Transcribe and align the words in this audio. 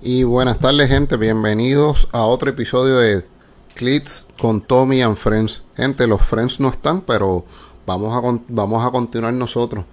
Y 0.00 0.22
buenas 0.22 0.60
tardes, 0.60 0.88
gente. 0.88 1.16
Bienvenidos 1.16 2.08
a 2.12 2.22
otro 2.22 2.50
episodio 2.50 2.98
de 2.98 3.24
Clits 3.74 4.28
con 4.40 4.60
Tommy 4.60 5.02
and 5.02 5.16
Friends. 5.16 5.64
Gente, 5.76 6.06
los 6.06 6.22
Friends 6.22 6.60
no 6.60 6.68
están, 6.68 7.00
pero 7.00 7.44
vamos 7.84 8.14
a, 8.14 8.40
vamos 8.46 8.86
a 8.86 8.92
continuar 8.92 9.34
nosotros. 9.34 9.84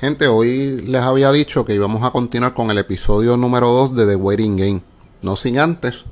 Gente, 0.00 0.26
hoy 0.26 0.82
les 0.84 1.02
había 1.02 1.30
dicho 1.30 1.64
que 1.64 1.72
íbamos 1.72 2.02
a 2.02 2.10
continuar 2.10 2.52
con 2.52 2.72
el 2.72 2.78
episodio 2.78 3.36
número 3.36 3.68
2 3.68 3.94
de 3.94 4.06
The 4.08 4.16
Waiting 4.16 4.56
Game. 4.56 4.82
No 5.22 5.36
sin 5.36 5.60
antes 5.60 6.04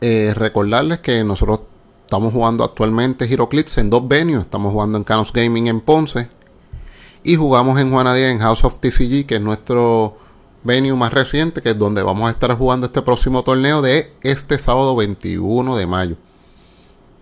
eh, 0.00 0.32
recordarles 0.34 0.98
que 0.98 1.22
nosotros 1.22 1.60
estamos 2.02 2.32
jugando 2.32 2.64
actualmente 2.64 3.26
HeroClix 3.26 3.78
en 3.78 3.88
dos 3.88 4.08
venues. 4.08 4.40
Estamos 4.40 4.72
jugando 4.72 4.98
en 4.98 5.04
Canos 5.04 5.32
Gaming 5.32 5.68
en 5.68 5.80
Ponce 5.80 6.28
y 7.22 7.36
jugamos 7.36 7.80
en 7.80 7.92
Juanadía 7.92 8.30
en 8.30 8.40
House 8.40 8.64
of 8.64 8.80
TCG, 8.80 9.26
que 9.26 9.36
es 9.36 9.40
nuestro 9.40 10.23
venue 10.64 10.96
más 10.96 11.12
reciente, 11.12 11.60
que 11.62 11.70
es 11.70 11.78
donde 11.78 12.02
vamos 12.02 12.28
a 12.28 12.32
estar 12.32 12.56
jugando 12.56 12.86
este 12.86 13.02
próximo 13.02 13.42
torneo 13.42 13.82
de 13.82 14.12
este 14.22 14.58
sábado 14.58 14.96
21 14.96 15.76
de 15.76 15.86
mayo. 15.86 16.16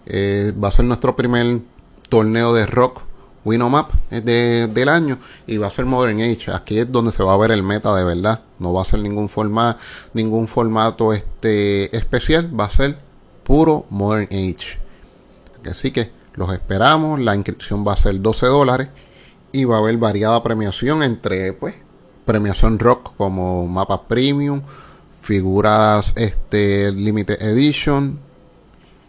Eh, 0.07 0.53
va 0.63 0.69
a 0.69 0.73
ser 0.73 0.85
nuestro 0.85 1.15
primer 1.15 1.61
torneo 2.09 2.55
de 2.55 2.67
rock 2.67 3.03
Winomap 3.45 3.93
de, 4.11 4.69
del 4.69 4.89
año 4.89 5.19
y 5.47 5.57
va 5.57 5.67
a 5.67 5.71
ser 5.71 5.85
Modern 5.85 6.21
Age. 6.21 6.53
Aquí 6.53 6.79
es 6.79 6.91
donde 6.91 7.13
se 7.13 7.23
va 7.23 7.35
a 7.35 7.37
ver 7.37 7.51
el 7.51 7.63
meta 7.63 7.95
de 7.95 8.05
verdad. 8.05 8.41
No 8.59 8.73
va 8.73 8.83
a 8.83 8.85
ser 8.85 9.01
ningún 9.01 9.29
formato, 9.29 9.81
ningún 10.15 10.47
formato 10.47 11.13
este 11.13 11.95
especial, 11.97 12.49
va 12.59 12.67
a 12.67 12.71
ser 12.71 12.99
puro 13.43 13.87
Modern 13.91 14.29
Age. 14.31 14.79
Así 15.69 15.91
que 15.91 16.13
los 16.35 16.53
esperamos. 16.53 17.21
La 17.21 17.35
inscripción 17.35 17.85
va 17.87 17.95
a 17.95 17.97
ser 17.97 18.21
12 18.21 18.47
dólares 18.47 18.89
y 19.51 19.65
va 19.65 19.77
a 19.77 19.79
haber 19.81 19.99
variada 19.99 20.43
premiación 20.43 21.03
entre 21.03 21.53
pues 21.53 21.75
premiación 22.25 22.79
rock 22.79 23.15
como 23.17 23.67
mapas 23.67 24.01
premium, 24.09 24.63
figuras 25.21 26.13
este 26.17 26.93
limited 26.93 27.41
edition 27.43 28.19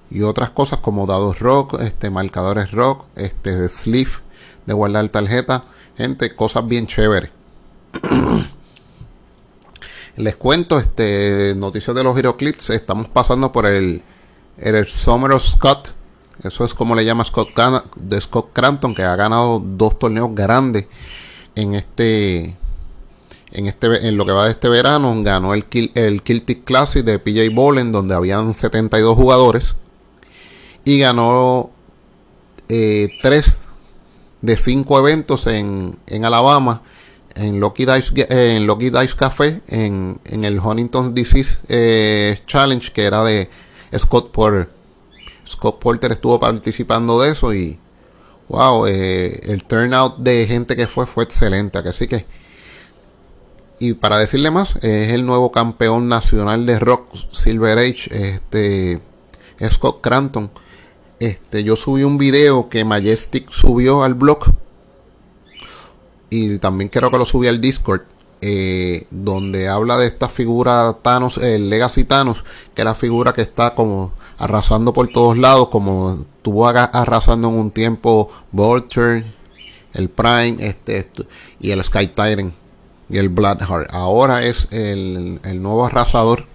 y 0.09 0.21
otras 0.21 0.49
cosas 0.51 0.79
como 0.79 1.05
dados 1.07 1.39
rock, 1.39 1.79
este 1.81 2.09
marcadores 2.09 2.71
rock, 2.71 3.05
este 3.15 3.55
de 3.55 3.69
sleeve 3.69 4.11
de 4.65 4.73
guardar 4.73 5.09
tarjeta, 5.09 5.63
gente, 5.97 6.35
cosas 6.35 6.67
bien 6.67 6.87
chéveres. 6.87 7.31
Les 10.15 10.35
cuento 10.35 10.77
este 10.77 11.55
noticias 11.55 11.95
de 11.95 12.03
los 12.03 12.15
HeroClips, 12.15 12.69
estamos 12.69 13.07
pasando 13.07 13.51
por 13.51 13.65
el 13.65 14.03
el 14.57 14.85
Summer 14.85 15.31
of 15.31 15.43
Scott, 15.43 15.89
eso 16.43 16.65
es 16.65 16.73
como 16.73 16.95
le 16.95 17.05
llama 17.05 17.25
Scott 17.25 17.49
de 17.95 18.21
Scott 18.21 18.49
Crampton 18.53 18.93
que 18.93 19.03
ha 19.03 19.15
ganado 19.15 19.59
dos 19.59 19.97
torneos 19.97 20.29
grandes 20.33 20.87
en 21.55 21.73
este 21.73 22.55
en, 23.53 23.67
este, 23.67 24.07
en 24.07 24.17
lo 24.17 24.25
que 24.25 24.31
va 24.31 24.45
de 24.45 24.51
este 24.51 24.67
verano 24.67 25.15
ganó 25.23 25.53
el, 25.53 25.65
el 25.93 26.23
Kiltic 26.23 26.63
Classic 26.63 27.05
de 27.05 27.19
PJ 27.19 27.53
Bowlen 27.53 27.91
donde 27.91 28.15
habían 28.15 28.53
72 28.53 29.15
jugadores 29.15 29.75
y 30.83 30.99
ganó 30.99 31.69
eh, 32.67 33.09
3 33.21 33.57
de 34.41 34.57
5 34.57 34.99
eventos 34.99 35.47
en, 35.47 35.99
en 36.07 36.25
Alabama 36.25 36.81
en 37.35 37.59
Lucky 37.59 37.85
Dice, 37.85 38.27
en 38.29 38.65
Lucky 38.65 38.89
Dice 38.89 39.15
Café 39.15 39.61
en, 39.67 40.19
en 40.25 40.45
el 40.45 40.59
Huntington 40.59 41.13
Disease 41.13 41.59
eh, 41.69 42.39
Challenge 42.47 42.91
que 42.91 43.03
era 43.03 43.23
de 43.23 43.49
Scott 43.95 44.31
Porter. 44.31 44.69
Scott 45.47 45.79
Porter 45.79 46.11
estuvo 46.11 46.39
participando 46.39 47.21
de 47.21 47.31
eso 47.31 47.53
y 47.53 47.77
wow 48.49 48.87
eh, 48.87 49.41
el 49.43 49.63
turnout 49.63 50.17
de 50.17 50.47
gente 50.47 50.75
que 50.75 50.87
fue 50.87 51.05
fue 51.05 51.23
excelente 51.23 51.77
así 51.77 52.07
que 52.07 52.25
y 53.79 53.93
para 53.93 54.17
decirle 54.17 54.51
más, 54.51 54.77
es 54.77 55.11
el 55.11 55.25
nuevo 55.25 55.51
campeón 55.51 56.07
nacional 56.07 56.65
de 56.65 56.79
rock 56.79 57.15
Silver 57.31 57.77
Age, 57.77 58.35
este 58.35 59.01
Scott 59.69 60.01
Cranton. 60.01 60.51
Este, 61.19 61.63
yo 61.63 61.75
subí 61.75 62.03
un 62.03 62.17
video 62.17 62.69
que 62.69 62.85
Majestic 62.85 63.49
subió 63.49 64.03
al 64.03 64.13
blog 64.13 64.53
y 66.29 66.57
también 66.59 66.89
creo 66.89 67.11
que 67.11 67.17
lo 67.17 67.25
subí 67.25 67.47
al 67.47 67.61
Discord. 67.61 68.01
Eh, 68.45 69.07
donde 69.09 69.69
habla 69.69 69.95
de 69.95 70.05
esta 70.05 70.27
figura 70.27 70.97
Thanos, 71.01 71.37
el 71.37 71.69
Legacy 71.69 72.03
Thanos, 72.03 72.43
que 72.75 72.81
es 72.81 72.85
la 72.85 72.93
figura 72.93 73.31
que 73.31 73.41
está 73.41 73.73
como 73.73 74.11
arrasando 74.37 74.91
por 74.91 75.07
todos 75.07 75.37
lados, 75.37 75.69
como 75.69 76.13
estuvo 76.13 76.67
arrasando 76.67 77.47
en 77.47 77.53
un 77.53 77.71
tiempo 77.71 78.29
Vulture, 78.51 79.23
el 79.93 80.09
Prime, 80.09 80.57
este, 80.59 81.09
y 81.61 81.71
el 81.71 81.81
Sky 81.85 82.07
Tyrant 82.07 82.53
y 83.13 83.19
el 83.19 83.29
Bloodheart. 83.29 83.93
Ahora 83.93 84.43
es 84.43 84.67
el, 84.71 85.39
nuevo 85.61 85.85
arrasador, 85.85 86.47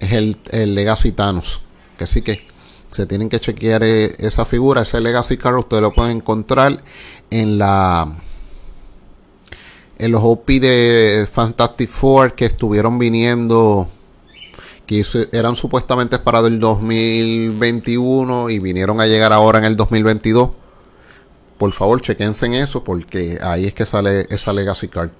es 0.00 0.12
el, 0.12 0.38
el 0.52 0.74
Legacy 0.74 1.12
Thanos. 1.12 1.60
Que 1.98 2.06
sí 2.06 2.22
que 2.22 2.46
se 2.90 3.04
tienen 3.04 3.28
que 3.28 3.38
chequear 3.38 3.82
eh, 3.84 4.16
esa 4.18 4.46
figura, 4.46 4.82
ese 4.82 5.00
Legacy 5.00 5.36
Card, 5.36 5.58
ustedes 5.58 5.82
lo 5.82 5.92
pueden 5.92 6.16
encontrar 6.16 6.82
en 7.30 7.58
la 7.58 8.16
en 9.98 10.12
los 10.12 10.22
OP 10.24 10.46
de 10.48 11.28
Fantastic 11.30 11.90
Four 11.90 12.34
que 12.34 12.46
estuvieron 12.46 12.98
viniendo 12.98 13.86
que 14.86 15.04
eran 15.32 15.54
supuestamente 15.54 16.18
para 16.18 16.40
el 16.40 16.58
2021 16.58 18.48
y 18.48 18.58
vinieron 18.60 18.98
a 19.02 19.06
llegar 19.06 19.34
ahora 19.34 19.58
en 19.58 19.66
el 19.66 19.76
2022 19.76 20.50
por 21.58 21.72
favor 21.72 22.00
chequense 22.00 22.46
en 22.46 22.54
eso 22.54 22.82
porque 22.82 23.38
ahí 23.42 23.66
es 23.66 23.74
que 23.74 23.84
sale 23.84 24.26
esa 24.30 24.54
Legacy 24.54 24.88
Card 24.88 25.10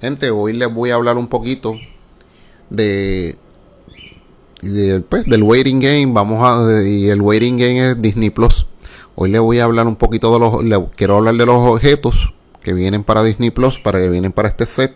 Gente, 0.00 0.30
hoy 0.30 0.54
les 0.54 0.72
voy 0.72 0.90
a 0.90 0.94
hablar 0.94 1.18
un 1.18 1.26
poquito 1.26 1.78
de, 2.70 3.36
pues, 5.10 5.26
del 5.26 5.42
waiting 5.42 5.78
game. 5.78 6.06
Vamos 6.14 6.42
a 6.42 6.82
y 6.82 7.10
el 7.10 7.20
waiting 7.20 7.58
game 7.58 7.90
es 7.90 8.00
Disney 8.00 8.30
Plus. 8.30 8.66
Hoy 9.14 9.30
les 9.30 9.42
voy 9.42 9.58
a 9.58 9.64
hablar 9.64 9.86
un 9.86 9.96
poquito 9.96 10.32
de 10.32 10.38
los 10.70 10.88
quiero 10.96 11.18
hablar 11.18 11.34
de 11.34 11.44
los 11.44 11.56
objetos 11.56 12.32
que 12.62 12.72
vienen 12.72 13.04
para 13.04 13.22
Disney 13.22 13.50
Plus, 13.50 13.78
para 13.78 13.98
que 13.98 14.08
vienen 14.08 14.32
para 14.32 14.48
este 14.48 14.64
set 14.64 14.94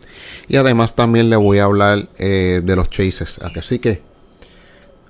y 0.48 0.56
además 0.56 0.94
también 0.94 1.28
les 1.28 1.38
voy 1.38 1.58
a 1.58 1.64
hablar 1.64 2.08
eh, 2.16 2.62
de 2.64 2.76
los 2.76 2.88
chases. 2.88 3.38
Así 3.40 3.80
que 3.80 4.00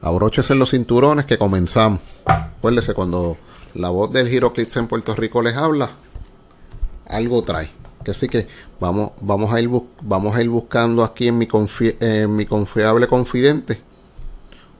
abróchese 0.01 0.57
los 0.57 0.73
cinturones 0.73 1.25
que 1.25 1.39
comenzamos. 1.39 2.01
Acuérdese 2.27 2.95
cuando 2.95 3.37
la 3.75 3.91
voz 3.91 4.13
del 4.13 4.27
HeroClix 4.27 4.77
en 4.77 4.89
Puerto 4.89 5.15
Rico 5.15 5.41
les 5.41 5.55
habla, 5.55 5.91
algo 7.07 7.45
trae. 7.45 7.84
Así 8.11 8.29
que 8.29 8.47
vamos, 8.81 9.13
vamos, 9.21 9.53
a 9.53 9.61
ir 9.61 9.71
vamos 10.03 10.37
a 10.37 10.43
ir 10.43 10.49
buscando 10.49 11.05
aquí 11.05 11.29
en 11.29 11.39
mi, 11.39 11.49
mi 12.29 12.47
confiable 12.47 13.07
confidente. 13.07 13.81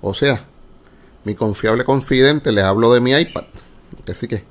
O 0.01 0.13
sea, 0.15 0.45
mi 1.25 1.35
confiable 1.35 1.85
confidente, 1.85 2.53
les 2.53 2.65
hablo 2.65 2.93
de 2.93 3.01
mi 3.01 3.13
iPad. 3.13 3.45
Así 4.11 4.29
que. 4.29 4.45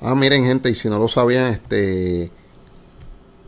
Ah, 0.00 0.14
miren, 0.14 0.44
gente, 0.44 0.70
y 0.70 0.74
si 0.74 0.88
no 0.88 0.98
lo 0.98 1.08
sabían, 1.08 1.52
este. 1.52 2.30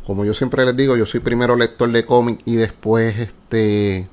Como 0.06 0.24
yo 0.24 0.32
siempre 0.32 0.64
les 0.64 0.74
digo, 0.74 0.96
yo 0.96 1.04
soy 1.04 1.20
primero 1.20 1.54
lector 1.54 1.92
de 1.92 2.06
cómic 2.06 2.40
y 2.46 2.56
después 2.56 3.18
este 3.18 4.08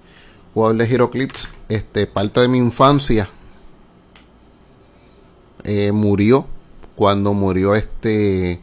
jugador 0.54 0.78
de 0.78 0.86
HeroClix. 0.86 1.48
Este, 1.70 2.06
parte 2.06 2.42
de 2.42 2.50
mi 2.50 2.58
infancia 2.58 3.30
eh, 5.64 5.92
murió 5.92 6.46
cuando 6.96 7.34
murió 7.34 7.76
este 7.76 8.60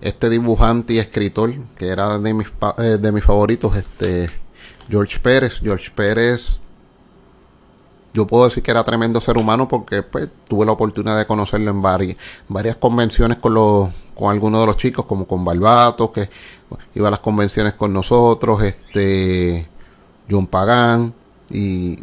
este 0.00 0.30
dibujante 0.30 0.94
y 0.94 0.98
escritor 0.98 1.54
que 1.76 1.88
era 1.88 2.18
de 2.18 2.34
mis, 2.34 2.48
eh, 2.78 2.98
de 3.00 3.12
mis 3.12 3.24
favoritos, 3.24 3.76
este 3.76 4.28
George 4.88 5.18
Pérez. 5.20 5.60
George 5.60 5.90
Pérez, 5.94 6.60
yo 8.14 8.26
puedo 8.26 8.44
decir 8.44 8.62
que 8.62 8.70
era 8.70 8.84
tremendo 8.84 9.20
ser 9.20 9.36
humano 9.36 9.68
porque 9.68 10.02
pues, 10.02 10.28
tuve 10.48 10.66
la 10.66 10.72
oportunidad 10.72 11.18
de 11.18 11.26
conocerlo 11.26 11.70
en 11.70 11.82
varias, 11.82 12.16
varias 12.48 12.76
convenciones 12.76 13.38
con 13.38 13.54
los 13.54 13.90
con 14.18 14.32
algunos 14.32 14.60
de 14.60 14.66
los 14.66 14.76
chicos, 14.76 15.06
como 15.06 15.28
con 15.28 15.44
Barbato, 15.44 16.10
que 16.10 16.28
iba 16.96 17.06
a 17.06 17.10
las 17.12 17.20
convenciones 17.20 17.74
con 17.74 17.92
nosotros, 17.92 18.60
este 18.64 19.68
John 20.28 20.48
Pagán, 20.48 21.14
y 21.48 21.96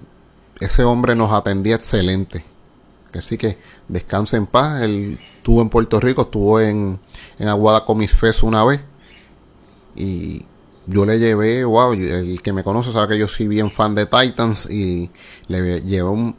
ese 0.61 0.85
hombre 0.85 1.13
nos 1.13 1.33
atendía 1.33 1.75
excelente. 1.75 2.45
Así 3.17 3.37
que 3.37 3.57
descanse 3.87 4.37
en 4.37 4.47
paz. 4.47 4.81
Él 4.81 5.19
estuvo 5.37 5.61
en 5.61 5.69
Puerto 5.69 5.99
Rico, 5.99 6.23
estuvo 6.23 6.59
en, 6.59 6.99
en 7.39 7.47
Aguada 7.47 7.85
Comics 7.85 8.15
Fest 8.15 8.43
una 8.43 8.63
vez. 8.63 8.81
Y 9.95 10.45
yo 10.87 11.05
le 11.05 11.19
llevé, 11.19 11.63
wow, 11.63 11.93
el 11.93 12.41
que 12.41 12.53
me 12.53 12.63
conoce 12.63 12.91
sabe 12.91 13.15
que 13.15 13.19
yo 13.19 13.27
soy 13.27 13.47
bien 13.47 13.71
fan 13.71 13.95
de 13.95 14.05
Titans 14.05 14.69
y 14.69 15.09
le 15.47 15.81
llevé 15.81 16.09
un, 16.09 16.35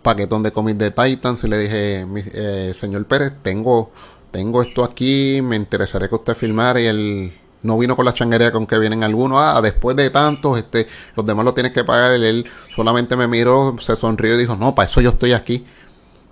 paquetón 0.00 0.44
de 0.44 0.52
cómics 0.52 0.78
de 0.78 0.90
Titans 0.92 1.42
y 1.42 1.48
le 1.48 1.58
dije, 1.58 2.06
eh, 2.34 2.72
señor 2.74 3.04
Pérez, 3.06 3.32
tengo, 3.42 3.90
tengo 4.30 4.62
esto 4.62 4.84
aquí, 4.84 5.40
me 5.42 5.56
interesaría 5.56 6.08
que 6.08 6.14
usted 6.14 6.34
filmara 6.34 6.80
y 6.80 6.86
él 6.86 7.32
no 7.62 7.78
vino 7.78 7.96
con 7.96 8.04
la 8.04 8.14
changuería 8.14 8.52
con 8.52 8.66
que 8.66 8.78
vienen 8.78 9.02
algunos, 9.02 9.38
ah, 9.40 9.60
después 9.60 9.96
de 9.96 10.10
tantos, 10.10 10.58
este, 10.58 10.86
los 11.16 11.26
demás 11.26 11.44
lo 11.44 11.52
tienes 11.52 11.72
que 11.72 11.82
pagar, 11.82 12.12
él 12.12 12.46
solamente 12.74 13.16
me 13.16 13.26
miró, 13.26 13.76
se 13.80 13.96
sonrió 13.96 14.36
y 14.36 14.38
dijo, 14.38 14.54
no, 14.54 14.74
para 14.74 14.88
eso 14.88 15.00
yo 15.00 15.10
estoy 15.10 15.32
aquí 15.32 15.66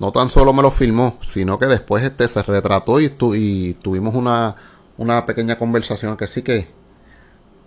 no 0.01 0.11
tan 0.13 0.31
solo 0.31 0.53
me 0.55 0.63
lo 0.63 0.71
filmó, 0.71 1.19
sino 1.25 1.59
que 1.59 1.67
después 1.67 2.03
este 2.03 2.27
se 2.27 2.43
retrató 2.43 3.01
y, 3.01 3.15
y 3.37 3.75
tuvimos 3.75 4.15
una, 4.15 4.57
una 4.97 5.27
pequeña 5.27 5.59
conversación 5.59 6.17
que 6.17 6.27
sí 6.27 6.43
que 6.43 6.69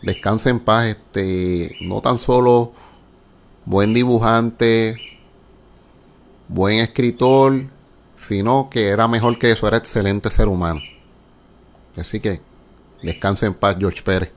descanse 0.01 0.49
en 0.49 0.59
paz, 0.59 0.87
este, 0.87 1.77
no 1.81 2.01
tan 2.01 2.17
solo 2.17 2.73
buen 3.65 3.93
dibujante, 3.93 4.97
buen 6.47 6.79
escritor, 6.79 7.65
sino 8.15 8.67
que 8.69 8.87
era 8.87 9.07
mejor 9.07 9.37
que 9.37 9.51
eso, 9.51 9.67
era 9.67 9.77
excelente 9.77 10.31
ser 10.31 10.47
humano. 10.47 10.81
Así 11.95 12.19
que 12.19 12.41
descanse 13.03 13.45
en 13.45 13.53
paz, 13.53 13.77
George 13.79 14.01
Pérez. 14.01 14.31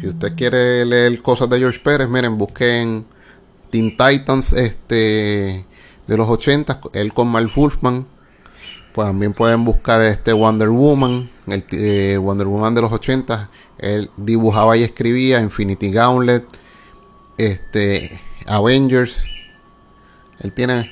Si 0.00 0.08
usted 0.08 0.34
quiere 0.34 0.84
leer 0.84 1.22
cosas 1.22 1.48
de 1.48 1.60
George 1.60 1.78
Pérez, 1.78 2.08
miren, 2.08 2.36
busquen 2.36 3.06
Teen 3.70 3.96
Titans 3.96 4.52
este, 4.52 5.64
de 6.08 6.16
los 6.16 6.28
80, 6.28 6.80
él 6.94 7.12
con 7.12 7.28
Mark 7.28 7.50
Wolfman. 7.54 8.06
Pues 8.92 9.06
también 9.06 9.34
pueden 9.34 9.64
buscar 9.64 10.00
este 10.02 10.32
Wonder 10.32 10.70
Woman, 10.70 11.30
el 11.46 11.64
eh, 11.70 12.16
Wonder 12.16 12.48
Woman 12.48 12.74
de 12.74 12.80
los 12.80 12.90
80. 12.90 13.50
Él 13.78 14.10
dibujaba 14.16 14.76
y 14.76 14.82
escribía 14.82 15.40
Infinity 15.40 15.92
Gauntlet, 15.92 16.44
este, 17.36 18.20
Avengers. 18.46 19.24
Él 20.40 20.52
tiene 20.52 20.90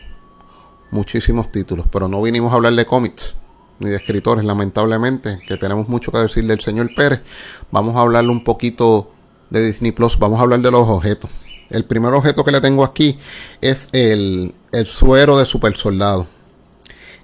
muchísimos 0.90 1.50
títulos, 1.50 1.86
pero 1.90 2.06
no 2.06 2.22
vinimos 2.22 2.52
a 2.52 2.56
hablar 2.56 2.74
de 2.74 2.84
cómics 2.84 3.34
ni 3.78 3.90
de 3.90 3.96
escritores, 3.96 4.44
lamentablemente, 4.44 5.38
que 5.46 5.56
tenemos 5.56 5.88
mucho 5.88 6.12
que 6.12 6.19
decir 6.19 6.46
del 6.46 6.60
señor 6.60 6.94
Pérez. 6.94 7.22
Vamos 7.70 7.96
a 7.96 8.00
hablarle 8.00 8.30
un 8.30 8.44
poquito 8.44 9.10
de 9.50 9.64
Disney 9.64 9.92
Plus, 9.92 10.19
vamos 10.19 10.38
a 10.38 10.42
hablar 10.42 10.60
de 10.60 10.70
los 10.70 10.88
objetos. 10.88 11.30
El 11.70 11.84
primer 11.84 12.12
objeto 12.14 12.44
que 12.44 12.52
le 12.52 12.60
tengo 12.60 12.84
aquí 12.84 13.18
es 13.60 13.88
el, 13.92 14.54
el 14.72 14.86
suero 14.86 15.38
de 15.38 15.46
super 15.46 15.76
soldado. 15.76 16.26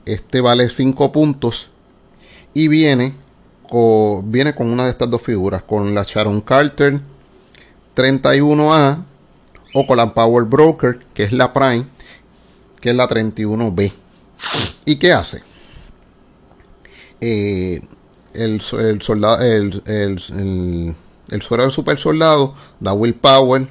Este 0.04 0.40
vale 0.40 0.68
5 0.68 1.12
puntos 1.12 1.68
y 2.54 2.68
viene 2.68 3.14
con, 3.68 4.30
viene 4.30 4.54
con 4.54 4.68
una 4.68 4.84
de 4.84 4.90
estas 4.90 5.10
dos 5.10 5.22
figuras, 5.22 5.62
con 5.62 5.94
la 5.94 6.02
Sharon 6.02 6.40
Carter 6.40 7.00
31A 7.94 9.04
o 9.74 9.86
con 9.86 9.96
la 9.96 10.12
Power 10.12 10.44
Broker, 10.44 10.98
que 11.14 11.22
es 11.24 11.32
la 11.32 11.52
Prime, 11.52 11.86
que 12.80 12.90
es 12.90 12.96
la 12.96 13.08
31B. 13.08 13.92
¿Y 14.84 14.96
qué 14.96 15.12
hace? 15.12 15.42
Eh, 17.20 17.80
el, 18.34 18.60
soldado, 18.60 19.42
el, 19.42 19.82
el, 19.86 20.94
el, 21.30 21.42
suero 21.42 21.64
de 21.64 21.70
super 21.70 21.98
soldado 21.98 22.54
da 22.80 22.92
willpower. 22.92 23.68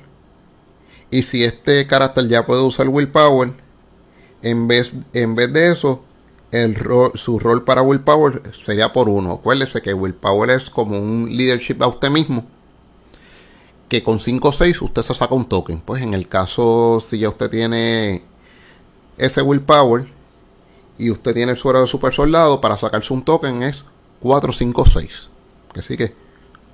Y 1.12 1.24
si 1.24 1.44
este 1.44 1.86
carácter 1.86 2.28
ya 2.28 2.46
puede 2.46 2.62
usar 2.62 2.88
willpower, 2.88 3.54
en 4.42 4.68
vez, 4.68 4.96
en 5.14 5.36
vez 5.36 5.52
de 5.52 5.72
eso, 5.72 6.04
su 7.16 7.38
rol 7.38 7.64
para 7.64 7.82
willpower 7.82 8.42
sería 8.58 8.92
por 8.94 9.10
uno. 9.10 9.34
Acuérdese 9.34 9.82
que 9.82 9.94
willpower 9.94 10.50
es 10.50 10.70
como 10.70 10.98
un 10.98 11.28
leadership 11.30 11.82
a 11.82 11.88
usted 11.88 12.10
mismo. 12.10 12.46
Que 13.90 14.04
con 14.04 14.22
5 14.22 14.48
o 14.48 14.52
6 14.52 14.82
usted 14.82 15.02
se 15.02 15.14
saca 15.14 15.36
un 15.36 15.48
token. 15.48 15.82
Pues 15.82 16.02
en 16.02 16.14
el 16.14 16.30
caso, 16.30 17.04
si 17.06 17.20
ya 17.20 17.30
usted 17.30 17.50
tiene 17.50 18.24
ese 19.18 19.42
willpower 19.42 20.08
y 20.98 21.12
usted 21.12 21.34
tiene 21.34 21.52
el 21.52 21.58
suero 21.58 21.82
de 21.82 21.88
super 21.88 22.14
soldado 22.14 22.62
para 22.62 22.78
sacarse 22.78 23.14
un 23.14 23.24
token 23.24 23.64
es 23.64 23.84
4, 24.22 24.54
5, 24.54 24.86
6. 24.86 25.30
Así 25.78 25.98
que 25.98 26.14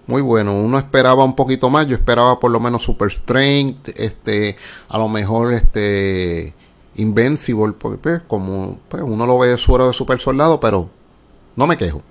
muy 0.08 0.22
bueno. 0.22 0.54
Uno 0.54 0.78
esperaba 0.78 1.24
un 1.24 1.36
poquito 1.36 1.70
más. 1.70 1.86
Yo 1.86 1.96
esperaba 1.96 2.40
por 2.40 2.50
lo 2.50 2.60
menos 2.60 2.84
super 2.84 3.12
strength. 3.12 3.90
Este, 3.96 4.58
a 4.88 4.98
lo 4.98 5.10
mejor 5.10 5.54
este 5.54 6.54
invencible. 6.96 7.74
Porque 7.78 7.98
pues, 7.98 8.22
como 8.22 8.80
pues, 8.90 9.04
uno 9.04 9.26
lo 9.26 9.38
ve 9.38 9.56
suero 9.58 9.88
de 9.88 9.94
super 9.94 10.20
soldado, 10.20 10.60
pero 10.60 10.90
no 11.56 11.68
me 11.68 11.78
quejo. 11.78 12.02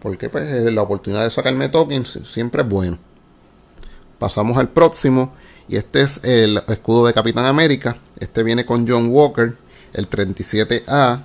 Porque 0.00 0.28
pues 0.28 0.50
la 0.72 0.82
oportunidad 0.82 1.22
de 1.22 1.30
sacarme 1.30 1.68
tokens 1.68 2.18
siempre 2.26 2.62
es 2.62 2.68
bueno. 2.68 2.98
Pasamos 4.18 4.56
al 4.58 4.68
próximo. 4.68 5.34
Y 5.68 5.76
este 5.76 6.00
es 6.00 6.24
el 6.24 6.60
escudo 6.68 7.06
de 7.06 7.12
Capitán 7.12 7.44
América. 7.44 7.98
Este 8.18 8.42
viene 8.42 8.64
con 8.66 8.88
John 8.88 9.08
Walker, 9.10 9.56
el 9.92 10.08
37A. 10.08 11.22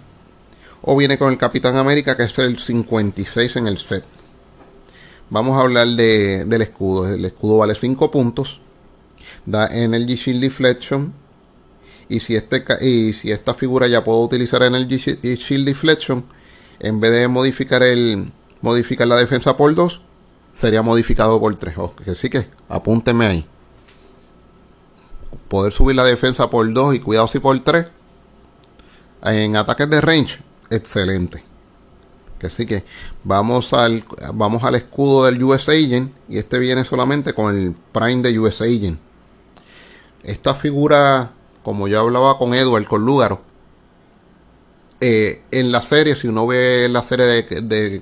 O 0.82 0.96
viene 0.96 1.18
con 1.18 1.32
el 1.32 1.38
Capitán 1.38 1.76
América, 1.78 2.16
que 2.16 2.24
es 2.24 2.38
el 2.40 2.60
56 2.60 3.56
en 3.56 3.68
el 3.68 3.78
set. 3.78 4.04
Vamos 5.30 5.58
a 5.58 5.62
hablar 5.62 5.88
de, 5.88 6.46
del 6.46 6.62
escudo. 6.62 7.08
El 7.08 7.26
escudo 7.26 7.58
vale 7.58 7.76
5 7.76 8.12
puntos. 8.12 8.62
Da 9.46 9.68
Energy 9.68 10.16
Shield 10.16 10.42
Deflection. 10.42 11.14
Y 12.10 12.22
si, 12.22 12.36
este, 12.36 12.64
y 12.82 13.14
si 13.14 13.32
esta 13.32 13.54
figura 13.54 13.88
ya 13.88 14.04
puedo 14.04 14.20
utilizar 14.20 14.64
Energy 14.64 14.98
Shield 15.36 15.66
Deflection, 15.66 16.24
en 16.80 17.00
vez 17.00 17.12
de 17.12 17.28
modificar, 17.28 17.84
el, 17.84 18.32
modificar 18.62 19.08
la 19.08 19.18
defensa 19.18 19.58
por 19.58 19.76
2, 19.76 20.02
sería 20.54 20.82
modificado 20.82 21.40
por 21.40 21.56
3. 21.56 21.76
Así 22.08 22.30
que 22.30 22.48
apúnteme 22.70 23.26
ahí 23.26 23.48
poder 25.48 25.72
subir 25.72 25.96
la 25.96 26.04
defensa 26.04 26.50
por 26.50 26.72
2 26.72 26.96
y 26.96 27.00
cuidado 27.00 27.28
si 27.28 27.40
por 27.40 27.60
3. 27.60 27.88
En 29.24 29.56
ataques 29.56 29.90
de 29.90 30.02
range, 30.02 30.40
excelente. 30.70 31.44
Así 32.44 32.66
que 32.66 32.84
vamos 33.24 33.74
al, 33.74 34.04
vamos 34.34 34.64
al 34.64 34.76
escudo 34.76 35.26
del 35.26 35.42
US 35.44 35.70
Agent 35.70 36.14
y 36.30 36.38
este 36.38 36.60
viene 36.60 36.84
solamente 36.84 37.34
con 37.34 37.56
el 37.56 37.76
Prime 37.92 38.22
de 38.22 38.38
US 38.40 38.62
Agent. 38.62 39.00
Esta 40.24 40.54
figura, 40.54 41.32
como 41.64 41.88
ya 41.88 42.00
hablaba 42.00 42.38
con 42.38 42.54
Edward, 42.54 42.86
con 42.86 43.06
Lugaro, 43.06 43.42
eh, 45.00 45.44
en 45.52 45.72
la 45.72 45.82
serie, 45.82 46.16
si 46.16 46.28
uno 46.28 46.46
ve 46.48 46.88
la 46.90 47.04
serie 47.04 47.26
de, 47.26 47.44
de, 47.62 48.02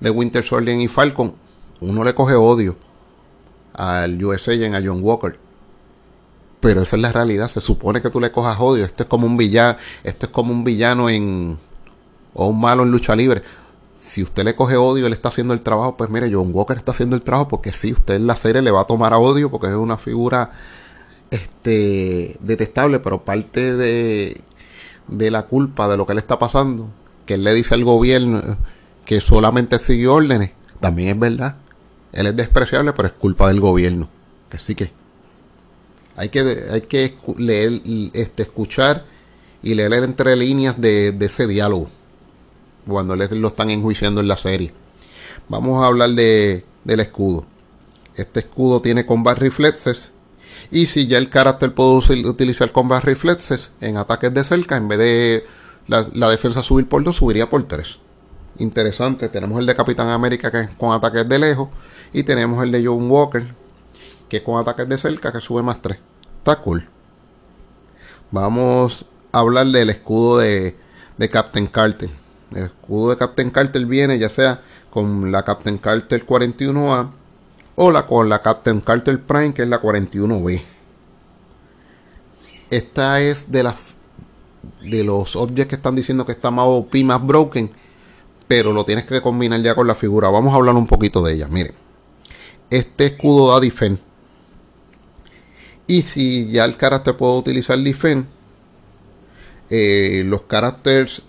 de 0.00 0.10
Winter 0.10 0.44
Soldier 0.44 0.78
y 0.78 0.88
Falcon, 0.88 1.34
uno 1.80 2.04
le 2.04 2.14
coge 2.14 2.34
odio 2.34 2.76
al 3.74 4.22
US 4.24 4.48
Agent, 4.48 4.74
a 4.74 4.82
John 4.84 5.00
Walker 5.02 5.38
pero 6.64 6.80
esa 6.80 6.96
es 6.96 7.02
la 7.02 7.12
realidad. 7.12 7.50
Se 7.50 7.60
supone 7.60 8.00
que 8.00 8.08
tú 8.08 8.20
le 8.20 8.32
cojas 8.32 8.56
odio. 8.58 8.86
Esto 8.86 9.02
es 9.02 9.08
como 9.10 9.26
un 9.26 9.36
villano, 9.36 9.76
esto 10.02 10.24
es 10.24 10.32
como 10.32 10.50
un 10.50 10.64
villano 10.64 11.10
en 11.10 11.58
o 12.34 12.48
un 12.48 12.60
malo 12.60 12.82
en 12.82 12.90
lucha 12.90 13.16
libre. 13.16 13.42
Si 13.96 14.22
usted 14.22 14.44
le 14.44 14.54
coge 14.54 14.76
odio, 14.76 15.06
él 15.06 15.12
está 15.12 15.28
haciendo 15.28 15.54
el 15.54 15.60
trabajo, 15.60 15.96
pues 15.96 16.10
mire, 16.10 16.30
John 16.32 16.50
Walker 16.52 16.76
está 16.76 16.92
haciendo 16.92 17.16
el 17.16 17.22
trabajo 17.22 17.48
porque 17.48 17.72
si 17.72 17.92
usted 17.92 18.14
en 18.14 18.26
la 18.26 18.36
serie 18.36 18.60
le 18.60 18.70
va 18.70 18.82
a 18.82 18.86
tomar 18.86 19.12
a 19.12 19.18
odio 19.18 19.50
porque 19.50 19.68
es 19.68 19.74
una 19.74 19.96
figura 19.96 20.50
este 21.30 22.36
detestable, 22.40 23.00
pero 23.00 23.24
parte 23.24 23.74
de, 23.74 24.40
de 25.08 25.30
la 25.30 25.44
culpa 25.44 25.88
de 25.88 25.96
lo 25.96 26.06
que 26.06 26.14
le 26.14 26.20
está 26.20 26.38
pasando, 26.38 26.90
que 27.24 27.34
él 27.34 27.44
le 27.44 27.54
dice 27.54 27.74
al 27.74 27.84
gobierno 27.84 28.42
que 29.04 29.20
solamente 29.20 29.78
sigue 29.78 30.08
órdenes, 30.08 30.50
también 30.80 31.10
es 31.10 31.18
verdad. 31.18 31.56
Él 32.12 32.26
es 32.26 32.36
despreciable, 32.36 32.92
pero 32.92 33.08
es 33.08 33.14
culpa 33.14 33.48
del 33.48 33.60
gobierno. 33.60 34.08
Así 34.52 34.74
que 34.74 34.90
hay 36.16 36.28
que, 36.28 36.40
hay 36.70 36.82
que 36.82 37.14
leer, 37.38 37.80
este, 38.12 38.44
escuchar 38.44 39.04
y 39.62 39.74
leer 39.74 39.92
entre 40.04 40.36
líneas 40.36 40.80
de, 40.80 41.16
ese 41.20 41.46
diálogo 41.46 41.88
cuando 42.86 43.16
lo 43.16 43.48
están 43.48 43.70
enjuiciando 43.70 44.20
en 44.20 44.28
la 44.28 44.36
serie. 44.36 44.72
Vamos 45.48 45.82
a 45.82 45.86
hablar 45.86 46.10
de, 46.10 46.64
del 46.84 47.00
escudo. 47.00 47.46
Este 48.16 48.40
escudo 48.40 48.80
tiene 48.80 49.06
combat 49.06 49.38
reflexes. 49.38 50.12
Y 50.70 50.86
si 50.86 51.06
ya 51.06 51.18
el 51.18 51.28
carácter 51.28 51.74
puede 51.74 52.26
utilizar 52.26 52.72
combat 52.72 53.04
reflexes 53.04 53.72
en 53.80 53.96
ataques 53.96 54.32
de 54.32 54.44
cerca, 54.44 54.76
en 54.76 54.88
vez 54.88 54.98
de 54.98 55.46
la, 55.86 56.30
defensa 56.30 56.62
subir 56.62 56.88
por 56.88 57.02
2, 57.02 57.14
subiría 57.14 57.48
por 57.48 57.64
3. 57.64 57.98
Interesante. 58.58 59.28
Tenemos 59.28 59.58
el 59.58 59.66
de 59.66 59.76
Capitán 59.76 60.08
América 60.08 60.50
que 60.50 60.60
es 60.60 60.70
con 60.70 60.92
ataques 60.92 61.28
de 61.28 61.38
lejos. 61.38 61.68
Y 62.12 62.22
tenemos 62.22 62.62
el 62.62 62.72
de 62.72 62.86
John 62.86 63.10
Walker 63.10 63.44
que 64.28 64.42
con 64.42 64.60
ataques 64.60 64.88
de 64.88 64.98
cerca 64.98 65.32
que 65.32 65.40
sube 65.40 65.62
más 65.62 65.82
3. 65.82 65.98
Está 66.38 66.56
cool. 66.56 66.88
Vamos 68.30 69.06
a 69.32 69.40
hablar 69.40 69.66
del 69.66 69.90
escudo 69.90 70.38
de, 70.38 70.76
de 71.18 71.30
Captain 71.30 71.66
Carter. 71.66 72.23
El 72.54 72.64
escudo 72.64 73.10
de 73.10 73.16
Captain 73.16 73.50
Carter 73.50 73.84
viene 73.86 74.18
ya 74.18 74.28
sea 74.28 74.60
con 74.90 75.32
la 75.32 75.42
Captain 75.42 75.78
Carter 75.78 76.24
41A 76.24 77.10
o 77.76 77.90
la, 77.90 78.06
con 78.06 78.28
la 78.28 78.40
Captain 78.40 78.80
Carter 78.80 79.20
Prime 79.20 79.52
que 79.52 79.62
es 79.62 79.68
la 79.68 79.80
41B. 79.82 80.62
Esta 82.70 83.20
es 83.20 83.50
de 83.50 83.62
las 83.62 83.74
de 84.82 85.04
los 85.04 85.36
objects 85.36 85.68
que 85.68 85.74
están 85.76 85.94
diciendo 85.94 86.24
que 86.24 86.32
está 86.32 86.50
más 86.50 86.66
OP, 86.68 86.94
más 87.04 87.24
broken, 87.24 87.70
pero 88.46 88.72
lo 88.72 88.84
tienes 88.84 89.04
que 89.04 89.20
combinar 89.20 89.60
ya 89.60 89.74
con 89.74 89.86
la 89.86 89.94
figura. 89.94 90.28
Vamos 90.30 90.52
a 90.52 90.56
hablar 90.56 90.74
un 90.74 90.86
poquito 90.86 91.22
de 91.22 91.34
ella. 91.34 91.48
Miren, 91.48 91.74
este 92.70 93.06
escudo 93.06 93.52
da 93.52 93.60
defense 93.60 94.02
y 95.86 96.02
si 96.02 96.50
ya 96.50 96.64
el 96.64 96.76
carácter 96.76 97.16
puede 97.16 97.38
utilizar 97.38 97.78
defend, 97.78 98.26
eh, 99.70 100.22
los 100.26 100.42
caracteres 100.42 101.22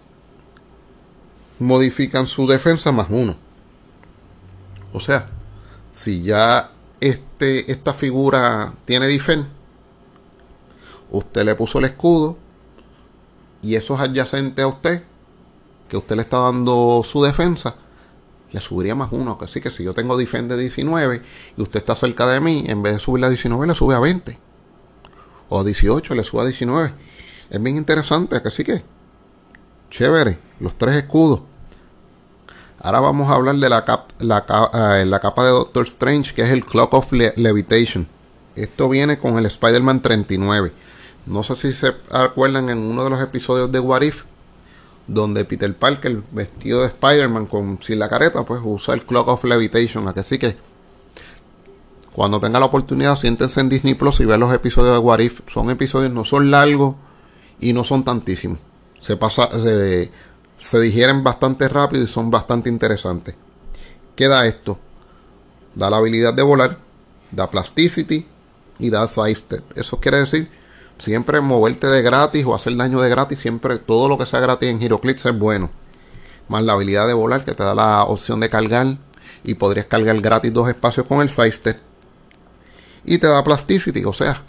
modifican 1.59 2.27
su 2.27 2.47
defensa 2.47 2.91
más 2.91 3.07
uno. 3.09 3.35
O 4.93 4.99
sea, 4.99 5.29
si 5.91 6.23
ya 6.23 6.69
este, 6.99 7.71
esta 7.71 7.93
figura 7.93 8.73
tiene 8.85 9.07
defend, 9.07 9.47
usted 11.11 11.45
le 11.45 11.55
puso 11.55 11.79
el 11.79 11.85
escudo 11.85 12.37
y 13.61 13.75
eso 13.75 13.95
es 13.95 14.01
adyacente 14.01 14.61
a 14.61 14.67
usted, 14.67 15.03
que 15.89 15.97
usted 15.97 16.15
le 16.15 16.21
está 16.21 16.37
dando 16.37 17.01
su 17.03 17.23
defensa, 17.23 17.75
le 18.51 18.61
subiría 18.61 18.95
más 18.95 19.09
uno. 19.11 19.37
Así 19.41 19.59
que 19.59 19.69
si 19.69 19.83
yo 19.83 19.93
tengo 19.93 20.17
Defend 20.17 20.53
19 20.53 21.21
y 21.57 21.61
usted 21.61 21.79
está 21.79 21.95
cerca 21.95 22.25
de 22.27 22.39
mí, 22.39 22.63
en 22.67 22.81
vez 22.81 22.93
de 22.93 22.99
subirle 22.99 23.27
a 23.27 23.29
19, 23.29 23.67
le 23.67 23.75
sube 23.75 23.95
a 23.95 23.99
20. 23.99 24.39
O 25.49 25.63
18, 25.63 26.15
le 26.15 26.23
sube 26.23 26.41
a 26.41 26.45
19. 26.45 26.93
Es 27.49 27.61
bien 27.61 27.77
interesante, 27.77 28.41
así 28.43 28.63
que 28.63 28.83
chévere, 29.95 30.37
los 30.59 30.77
tres 30.77 30.95
escudos. 30.95 31.41
Ahora 32.81 32.99
vamos 32.99 33.31
a 33.31 33.35
hablar 33.35 33.55
de 33.55 33.69
la, 33.69 33.85
eh, 34.19 35.05
la 35.05 35.19
capa 35.19 35.45
de 35.45 35.49
Doctor 35.51 35.87
Strange, 35.87 36.33
que 36.33 36.43
es 36.43 36.49
el 36.49 36.65
Clock 36.65 36.93
of 36.93 37.13
Levitation. 37.13 38.05
Esto 38.55 38.89
viene 38.89 39.17
con 39.17 39.37
el 39.37 39.45
Spider-Man 39.45 40.01
39. 40.01 40.73
No 41.25 41.43
sé 41.43 41.55
si 41.55 41.73
se 41.73 41.93
acuerdan 42.11 42.69
en 42.69 42.79
uno 42.79 43.05
de 43.05 43.09
los 43.09 43.21
episodios 43.21 43.71
de 43.71 43.79
What 43.79 44.01
If, 44.01 44.25
donde 45.07 45.45
Peter 45.45 45.73
Parker, 45.75 46.21
vestido 46.31 46.81
de 46.81 46.87
Spider-Man 46.87 47.45
con 47.45 47.79
sin 47.81 47.97
la 47.97 48.09
careta, 48.09 48.43
pues 48.43 48.59
usa 48.63 48.93
el 48.93 49.05
Clock 49.05 49.29
of 49.29 49.45
Levitation. 49.45 50.07
Así 50.09 50.37
que 50.37 50.57
cuando 52.11 52.39
tenga 52.41 52.59
la 52.59 52.65
oportunidad, 52.65 53.15
siéntense 53.15 53.61
en 53.61 53.69
Disney 53.69 53.95
Plus 53.95 54.19
y 54.19 54.25
vean 54.25 54.41
los 54.41 54.53
episodios 54.53 54.93
de 54.93 54.99
What 54.99 55.19
If. 55.19 55.39
Son 55.51 55.69
episodios, 55.69 56.11
no 56.11 56.25
son 56.25 56.51
largos 56.51 56.95
y 57.61 57.71
no 57.71 57.85
son 57.85 58.03
tantísimos. 58.03 58.59
Se 59.05 59.17
pasa, 59.17 59.47
se, 59.51 60.09
se 60.57 60.79
digieren 60.79 61.23
bastante 61.23 61.67
rápido 61.69 62.03
y 62.03 62.07
son 62.07 62.31
bastante 62.31 62.69
interesantes. 62.69 63.35
¿Qué 64.15 64.27
da 64.27 64.47
esto? 64.47 64.79
Da 65.75 65.91
la 65.91 65.97
habilidad 65.97 66.33
de 66.33 66.41
volar, 66.41 66.79
da 67.29 67.51
plasticity 67.51 68.25
y 68.79 68.89
da 68.89 69.07
sidestep. 69.07 69.77
Eso 69.77 69.99
quiere 69.99 70.17
decir 70.21 70.49
siempre 70.97 71.39
moverte 71.39 71.85
de 71.85 72.01
gratis 72.01 72.45
o 72.47 72.55
hacer 72.55 72.75
daño 72.75 72.99
de 72.99 73.09
gratis. 73.09 73.41
Siempre 73.41 73.77
todo 73.77 74.09
lo 74.09 74.17
que 74.17 74.25
sea 74.25 74.39
gratis 74.39 74.69
en 74.69 74.81
HeroClix 74.81 75.23
es 75.27 75.37
bueno. 75.37 75.69
Más 76.49 76.63
la 76.63 76.73
habilidad 76.73 77.05
de 77.05 77.13
volar 77.13 77.45
que 77.45 77.53
te 77.53 77.61
da 77.61 77.75
la 77.75 78.05
opción 78.05 78.39
de 78.39 78.49
cargar 78.49 78.97
y 79.43 79.53
podrías 79.53 79.85
cargar 79.85 80.19
gratis 80.19 80.51
dos 80.51 80.67
espacios 80.67 81.05
con 81.05 81.21
el 81.21 81.29
sidestep. 81.29 81.79
Y 83.03 83.19
te 83.19 83.27
da 83.27 83.43
plasticity, 83.43 84.03
o 84.03 84.13
sea, 84.13 84.41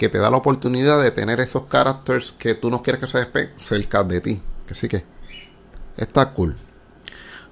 que 0.00 0.08
te 0.08 0.16
da 0.16 0.30
la 0.30 0.38
oportunidad 0.38 1.02
de 1.02 1.10
tener 1.10 1.40
esos 1.40 1.68
characters 1.68 2.32
que 2.32 2.54
tú 2.54 2.70
no 2.70 2.82
quieres 2.82 3.02
que 3.02 3.06
se 3.06 3.18
despeguen 3.18 3.52
cerca 3.56 4.02
de 4.02 4.22
ti. 4.22 4.42
Así 4.70 4.88
que 4.88 5.04
Está 6.00 6.32
cool. 6.32 6.56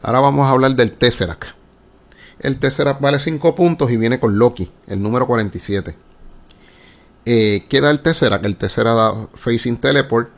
Ahora 0.01 0.21
vamos 0.21 0.47
a 0.47 0.53
hablar 0.53 0.75
del 0.75 0.93
Tesseract. 0.93 1.45
El 2.41 2.59
Tesseract 2.59 2.99
vale 2.99 3.19
5 3.19 3.55
puntos 3.55 3.91
y 3.91 3.99
viene 3.99 4.19
con 4.19 4.39
Loki, 4.39 4.71
el 4.87 5.03
número 5.03 5.27
47. 5.27 5.95
Eh, 7.27 7.67
¿Qué 7.69 7.81
da 7.83 7.91
el 7.91 8.01
Tesseract? 8.01 8.47
El 8.47 8.57
Tesseract 8.57 8.97
da 8.97 9.29
Facing 9.35 9.77
Teleport. 9.77 10.31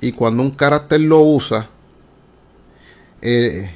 Y 0.00 0.10
cuando 0.10 0.42
un 0.42 0.50
carácter 0.50 1.00
lo 1.00 1.20
usa, 1.20 1.68
eh, 3.22 3.70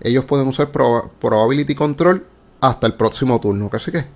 ellos 0.00 0.24
pueden 0.24 0.48
usar 0.48 0.70
Probability 0.70 1.74
Control 1.74 2.24
hasta 2.62 2.86
el 2.86 2.94
próximo 2.94 3.38
turno. 3.40 3.68
Así 3.70 3.92
que 3.92 4.06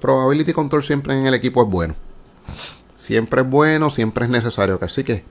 Probability 0.00 0.52
Control 0.52 0.82
siempre 0.82 1.18
en 1.18 1.26
el 1.26 1.34
equipo 1.34 1.62
es 1.62 1.68
bueno. 1.68 1.94
Siempre 2.94 3.42
es 3.42 3.48
bueno, 3.48 3.90
siempre 3.90 4.24
es 4.24 4.30
necesario. 4.30 4.78
Así 4.80 5.04
que 5.04 5.24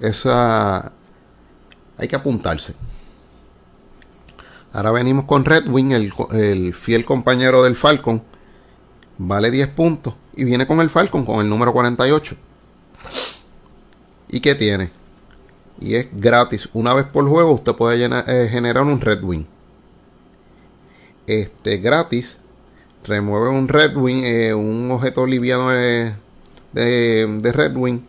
esa 0.00 0.92
hay 1.96 2.08
que 2.08 2.16
apuntarse. 2.16 2.74
Ahora 4.72 4.90
venimos 4.90 5.26
con 5.26 5.44
Redwing, 5.44 5.92
el, 5.92 6.12
el 6.32 6.74
fiel 6.74 7.04
compañero 7.04 7.62
del 7.62 7.76
Falcon. 7.76 8.22
Vale 9.18 9.50
10 9.50 9.68
puntos. 9.68 10.14
Y 10.34 10.44
viene 10.44 10.66
con 10.66 10.80
el 10.80 10.90
Falcon, 10.90 11.24
con 11.24 11.40
el 11.40 11.48
número 11.48 11.72
48. 11.72 12.36
¿Y 14.28 14.40
qué 14.40 14.54
tiene? 14.56 14.90
Y 15.80 15.94
es 15.94 16.08
gratis. 16.12 16.68
Una 16.72 16.92
vez 16.92 17.04
por 17.04 17.28
juego 17.28 17.52
usted 17.52 17.74
puede 17.74 18.04
eh, 18.04 18.48
generar 18.48 18.82
un 18.84 19.00
Redwing. 19.00 19.46
Este 21.26 21.76
gratis. 21.78 22.38
Remueve 23.04 23.50
un 23.50 23.68
Redwing, 23.68 24.24
eh, 24.24 24.54
un 24.54 24.90
objeto 24.90 25.26
liviano 25.26 25.68
de, 25.68 26.14
de, 26.72 27.52
Redwing 27.52 28.06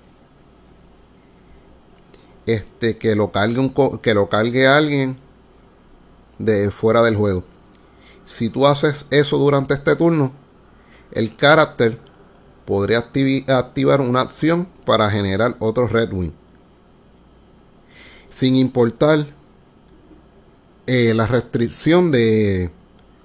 este, 2.45 2.97
que 2.97 3.15
lo 3.15 3.31
cargue 3.31 3.59
un 3.59 3.73
que 3.99 4.13
lo 4.13 4.29
cargue 4.29 4.67
alguien 4.67 5.17
de 6.39 6.71
fuera 6.71 7.03
del 7.03 7.17
juego. 7.17 7.43
Si 8.25 8.49
tú 8.49 8.67
haces 8.67 9.05
eso 9.09 9.37
durante 9.37 9.73
este 9.73 9.95
turno, 9.95 10.31
el 11.11 11.35
carácter 11.35 11.99
podría 12.65 12.99
activar 13.47 14.01
una 14.01 14.21
acción 14.21 14.67
para 14.85 15.09
generar 15.09 15.55
otro 15.59 15.87
Red 15.87 16.13
Wing. 16.13 16.31
Sin 18.29 18.55
importar 18.55 19.25
eh, 20.87 21.13
la 21.13 21.27
restricción 21.27 22.11
de 22.11 22.71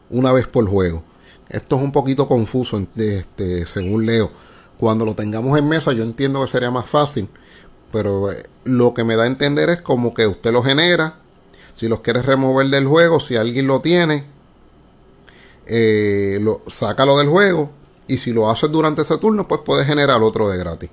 una 0.08 0.32
vez 0.32 0.46
por 0.46 0.66
juego. 0.66 1.04
Esto 1.50 1.76
es 1.76 1.82
un 1.82 1.92
poquito 1.92 2.26
confuso, 2.26 2.80
este, 2.96 3.66
según 3.66 4.06
leo. 4.06 4.30
Cuando 4.78 5.04
lo 5.04 5.14
tengamos 5.14 5.58
en 5.58 5.68
mesa, 5.68 5.92
yo 5.92 6.02
entiendo 6.02 6.42
que 6.42 6.50
sería 6.50 6.70
más 6.70 6.86
fácil 6.86 7.28
pero 7.92 8.32
eh, 8.32 8.42
lo 8.64 8.94
que 8.94 9.04
me 9.04 9.16
da 9.16 9.24
a 9.24 9.26
entender 9.26 9.70
es 9.70 9.80
como 9.80 10.14
que 10.14 10.26
usted 10.26 10.52
lo 10.52 10.62
genera. 10.62 11.16
Si 11.74 11.88
los 11.88 12.00
quieres 12.00 12.26
remover 12.26 12.68
del 12.68 12.86
juego, 12.86 13.20
si 13.20 13.36
alguien 13.36 13.66
lo 13.66 13.80
tiene, 13.80 14.24
eh, 15.66 16.38
lo, 16.40 16.62
sácalo 16.66 17.18
del 17.18 17.28
juego. 17.28 17.70
Y 18.06 18.18
si 18.18 18.32
lo 18.32 18.50
haces 18.50 18.70
durante 18.70 19.02
ese 19.02 19.18
turno, 19.18 19.46
pues 19.46 19.60
puedes 19.64 19.86
generar 19.86 20.22
otro 20.22 20.48
de 20.48 20.58
gratis. 20.58 20.90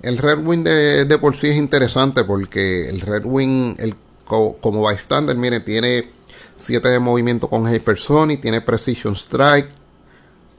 El 0.00 0.16
Red 0.16 0.44
Wing 0.44 0.64
de, 0.64 1.18
por 1.20 1.36
sí 1.36 1.48
es 1.48 1.56
interesante 1.56 2.24
porque 2.24 2.88
el 2.88 3.00
Red 3.00 3.24
Wing, 3.24 3.76
como 4.24 4.82
bystander, 4.88 5.36
mire, 5.36 5.60
tiene 5.60 6.10
7 6.54 6.88
de 6.88 6.98
movimiento 7.00 7.48
con 7.48 7.72
Hypersonic, 7.72 8.40
tiene 8.40 8.60
Precision 8.60 9.14
Strike, 9.14 9.68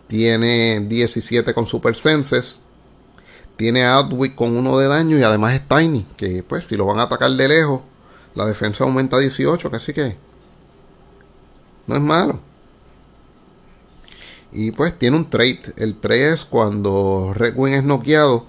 tiene 0.09 0.81
17 0.81 1.53
con 1.53 1.65
Super 1.65 1.95
Senses 1.95 2.59
tiene 3.59 3.83
Outwit 3.83 4.35
con 4.35 4.55
uno 4.55 4.77
de 4.77 4.87
daño 4.87 5.17
y 5.17 5.23
además 5.23 5.53
es 5.53 5.67
Tiny, 5.67 6.05
que 6.15 6.43
pues 6.43 6.65
si 6.65 6.77
lo 6.77 6.85
van 6.85 6.97
a 6.97 7.03
atacar 7.03 7.29
de 7.29 7.45
lejos, 7.45 7.81
la 8.35 8.45
defensa 8.45 8.85
aumenta 8.85 9.17
a 9.17 9.19
18, 9.19 9.69
que 9.69 9.75
así 9.75 9.93
que 9.93 10.15
no 11.85 11.95
es 11.95 12.01
malo. 12.01 12.39
Y 14.53 14.71
pues 14.71 14.97
tiene 14.97 15.17
un 15.17 15.29
trait. 15.29 15.77
El 15.77 15.99
trait 15.99 16.21
es 16.21 16.45
cuando 16.45 17.33
Red 17.35 17.53
Wing 17.57 17.73
es 17.73 17.83
noqueado, 17.83 18.45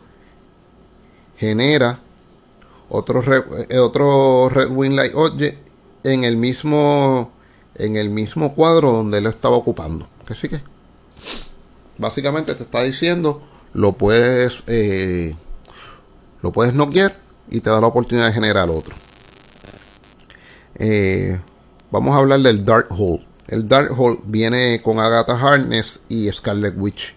genera 1.37 1.99
otro 2.89 3.21
eh, 3.69 3.79
otro 3.81 4.49
Red 4.49 4.71
Wing 4.71 4.95
Light 4.95 5.15
Object 5.17 5.59
en 6.05 6.23
el 6.23 6.37
mismo 6.37 7.33
en 7.75 7.97
el 7.97 8.11
mismo 8.11 8.55
cuadro 8.55 8.93
donde 8.93 9.19
él 9.19 9.27
estaba 9.27 9.57
ocupando. 9.57 10.07
Así 10.29 10.49
que 10.49 10.61
básicamente 12.01 12.55
te 12.55 12.63
está 12.65 12.83
diciendo 12.83 13.43
lo 13.73 13.93
puedes 13.93 14.65
eh, 14.67 15.37
lo 16.43 16.51
puedes 16.51 16.75
noquear 16.75 17.17
y 17.51 17.61
te 17.61 17.71
da 17.71 17.81
la 17.81 17.87
oportunidad 17.87 18.27
de 18.27 18.33
generar 18.33 18.71
otro. 18.71 18.95
Eh, 20.77 21.39
vamos 21.91 22.15
a 22.15 22.19
hablar 22.19 22.41
del 22.41 22.65
Dark 22.65 22.87
Hole. 22.91 23.27
El 23.47 23.69
Dark 23.69 23.93
Hole 23.99 24.21
viene 24.25 24.81
con 24.83 24.99
Agatha 24.99 25.39
Harness 25.39 26.01
y 26.09 26.31
Scarlet 26.31 26.75
Witch. 26.77 27.15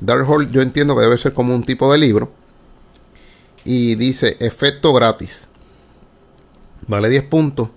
Dark 0.00 0.28
Hole 0.28 0.48
yo 0.50 0.60
entiendo 0.60 0.94
que 0.94 1.02
debe 1.02 1.16
ser 1.16 1.32
como 1.32 1.54
un 1.54 1.64
tipo 1.64 1.90
de 1.90 1.98
libro. 1.98 2.32
Y 3.64 3.94
dice 3.94 4.36
efecto 4.40 4.92
gratis. 4.92 5.48
Vale 6.86 7.08
10 7.08 7.24
puntos. 7.24 7.70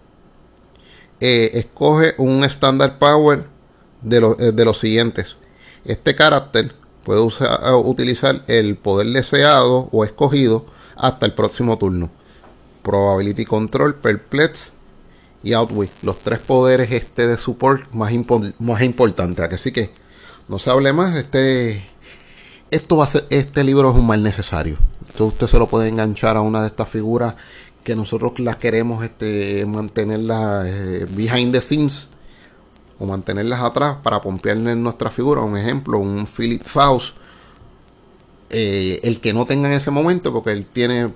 Eh, 1.20 1.52
escoge 1.54 2.16
un 2.18 2.44
standard 2.44 2.98
power 2.98 3.46
de, 4.02 4.52
de 4.52 4.66
los 4.66 4.80
siguientes. 4.80 5.38
Este 5.86 6.16
carácter 6.16 6.74
puede 7.04 7.22
eh, 7.22 7.74
utilizar 7.84 8.42
el 8.48 8.76
poder 8.78 9.08
deseado 9.08 9.90
o 9.92 10.04
escogido 10.04 10.66
hasta 10.96 11.26
el 11.26 11.34
próximo 11.34 11.78
turno. 11.78 12.10
Probability 12.82 13.46
Control, 13.46 13.96
Perplex 13.96 14.74
y 15.44 15.54
Outwit. 15.54 15.92
Los 16.02 16.20
tres 16.20 16.40
poderes 16.40 16.92
este 16.92 17.28
de 17.28 17.38
support 17.38 17.92
más, 17.92 18.14
más 18.60 18.82
importantes. 18.82 19.54
Así 19.54 19.72
que 19.72 19.92
no 20.48 20.60
se 20.60 20.70
hable 20.70 20.94
más. 20.94 21.16
Este, 21.16 21.84
esto 22.72 22.98
va 22.98 23.06
a 23.06 23.08
ser, 23.08 23.26
este 23.30 23.64
libro 23.64 23.92
es 23.92 23.96
un 23.96 24.08
mal 24.08 24.24
necesario. 24.24 24.78
Entonces 25.02 25.34
usted 25.34 25.48
se 25.48 25.60
lo 25.60 25.68
puede 25.68 25.90
enganchar 25.90 26.38
a 26.38 26.42
una 26.42 26.62
de 26.62 26.68
estas 26.68 26.90
figuras 26.90 27.36
que 27.84 27.96
nosotros 27.96 28.40
las 28.40 28.56
queremos 28.56 29.04
este, 29.04 29.66
mantenerlas 29.66 30.66
eh, 30.68 31.06
behind 31.10 31.54
the 31.54 31.62
scenes 31.62 32.10
o 33.04 33.06
mantenerlas 33.06 33.62
atrás 33.62 33.98
para 34.02 34.22
pompearle 34.22 34.72
en 34.72 34.82
nuestra 34.82 35.10
figura. 35.10 35.42
Un 35.42 35.58
ejemplo, 35.58 36.00
un 36.00 36.26
Philip 36.26 36.64
Faust. 36.64 37.18
Eh, 38.50 39.02
el 39.04 39.20
que 39.20 39.34
no 39.34 39.46
tenga 39.46 39.68
en 39.68 39.74
ese 39.74 39.92
momento, 39.92 40.32
porque 40.32 40.52
él 40.52 40.66
tiene, 40.72 41.12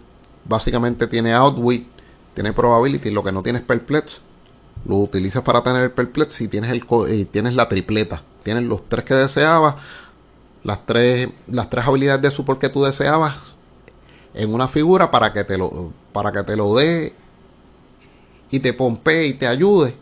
básicamente 0.45 1.07
tiene 1.07 1.33
Outwit, 1.33 1.87
tiene 2.33 2.51
Probability, 2.51 3.11
lo 3.11 3.23
que 3.23 3.31
no 3.31 3.41
tiene 3.41 3.59
es 3.59 3.65
Perplex. 3.65 4.21
Lo 4.85 4.97
utilizas 4.97 5.43
para 5.43 5.63
tener 5.63 5.83
el 5.83 5.91
Perplex 5.91 6.41
y 6.41 6.47
tienes, 6.47 6.71
el, 6.71 6.83
y 7.09 7.25
tienes 7.25 7.55
la 7.55 7.69
tripleta. 7.69 8.21
Tienes 8.43 8.63
los 8.63 8.87
tres 8.89 9.05
que 9.05 9.13
deseabas, 9.13 9.75
las 10.63 10.85
tres, 10.85 11.29
las 11.47 11.69
tres 11.69 11.87
habilidades 11.87 12.21
de 12.21 12.31
support 12.31 12.59
que 12.59 12.69
tú 12.69 12.83
deseabas 12.83 13.35
en 14.33 14.53
una 14.53 14.67
figura 14.67 15.09
para 15.09 15.31
que 15.31 15.43
te 15.43 15.57
lo, 15.57 15.93
para 16.11 16.31
que 16.31 16.43
te 16.43 16.55
lo 16.55 16.75
dé 16.75 17.13
y 18.51 18.59
te 18.59 18.73
pompee 18.73 19.27
y 19.27 19.33
te 19.33 19.47
ayude, 19.47 19.95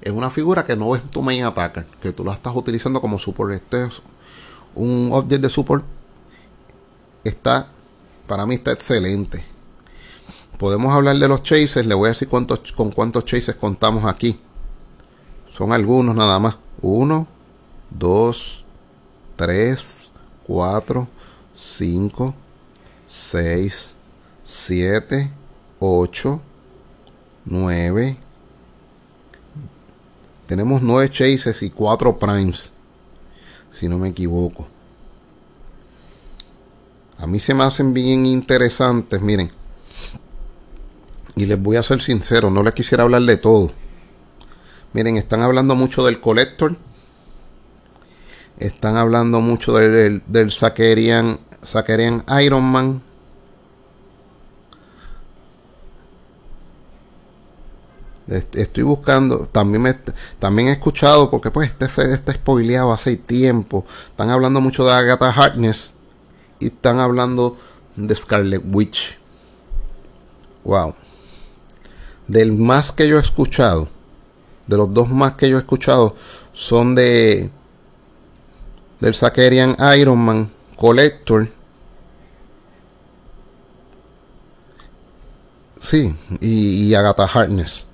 es 0.00 0.12
una 0.12 0.30
figura 0.30 0.64
que 0.64 0.76
no 0.76 0.94
es 0.94 1.02
tu 1.10 1.22
main 1.22 1.44
attacker, 1.44 1.86
que 2.00 2.12
tú 2.12 2.24
la 2.24 2.32
estás 2.32 2.54
utilizando 2.54 3.00
como 3.00 3.18
support. 3.18 3.52
Este 3.52 3.84
es 3.84 4.02
un 4.74 5.10
object 5.12 5.42
de 5.42 5.50
support. 5.50 5.84
Está, 7.24 7.68
para 8.26 8.46
mí 8.46 8.54
está 8.54 8.72
excelente. 8.72 9.44
Podemos 10.58 10.92
hablar 10.92 11.16
de 11.16 11.28
los 11.28 11.42
chases. 11.42 11.86
Le 11.86 11.94
voy 11.94 12.06
a 12.06 12.10
decir 12.10 12.28
cuántos, 12.28 12.72
con 12.72 12.90
cuántos 12.90 13.24
chases 13.24 13.54
contamos 13.56 14.04
aquí. 14.04 14.40
Son 15.50 15.72
algunos 15.72 16.14
nada 16.14 16.38
más. 16.38 16.58
1, 16.80 17.26
2, 17.90 18.64
3, 19.36 20.10
4, 20.46 21.08
5, 21.54 22.34
6, 23.06 23.96
7, 24.44 25.30
8, 25.80 26.40
9. 27.44 28.27
Tenemos 30.48 30.80
9 30.80 31.10
chases 31.10 31.62
y 31.62 31.68
4 31.68 32.18
primes. 32.18 32.72
Si 33.70 33.86
no 33.86 33.98
me 33.98 34.08
equivoco. 34.08 34.66
A 37.18 37.26
mí 37.26 37.38
se 37.38 37.52
me 37.52 37.64
hacen 37.64 37.92
bien 37.92 38.24
interesantes. 38.24 39.20
Miren. 39.20 39.52
Y 41.36 41.44
les 41.44 41.60
voy 41.60 41.76
a 41.76 41.82
ser 41.82 42.00
sincero. 42.00 42.50
No 42.50 42.62
les 42.62 42.72
quisiera 42.72 43.04
hablar 43.04 43.22
de 43.22 43.36
todo. 43.36 43.70
Miren, 44.94 45.18
están 45.18 45.42
hablando 45.42 45.76
mucho 45.76 46.02
del 46.06 46.18
Collector. 46.18 46.76
Están 48.56 48.96
hablando 48.96 49.42
mucho 49.42 49.74
del, 49.74 50.22
del, 50.26 50.50
Sakerian, 50.50 51.38
Iron 52.42 52.64
Man. 52.64 53.02
Estoy 58.28 58.82
buscando, 58.82 59.46
también 59.46 59.82
me, 59.82 59.94
también 60.38 60.68
he 60.68 60.72
escuchado, 60.72 61.30
porque 61.30 61.50
pues 61.50 61.70
este 61.70 61.86
está 62.12 62.32
spoileado 62.34 62.92
hace 62.92 63.16
tiempo. 63.16 63.86
Están 64.10 64.30
hablando 64.30 64.60
mucho 64.60 64.84
de 64.84 64.92
Agatha 64.92 65.30
Harkness 65.30 65.94
y 66.60 66.66
están 66.66 67.00
hablando 67.00 67.56
de 67.96 68.14
Scarlet 68.14 68.62
Witch. 68.70 69.18
Wow. 70.64 70.94
Del 72.26 72.52
más 72.52 72.92
que 72.92 73.08
yo 73.08 73.16
he 73.16 73.20
escuchado, 73.20 73.88
de 74.66 74.76
los 74.76 74.92
dos 74.92 75.08
más 75.08 75.34
que 75.36 75.48
yo 75.48 75.56
he 75.56 75.60
escuchado 75.60 76.14
son 76.52 76.94
de 76.94 77.50
del 79.00 79.14
Sakerian 79.14 79.76
Iron 79.96 80.18
Man 80.18 80.50
Collector. 80.76 81.48
Sí, 85.80 86.14
y, 86.40 86.94
Agatha 86.94 87.24
Harkness. 87.24 87.87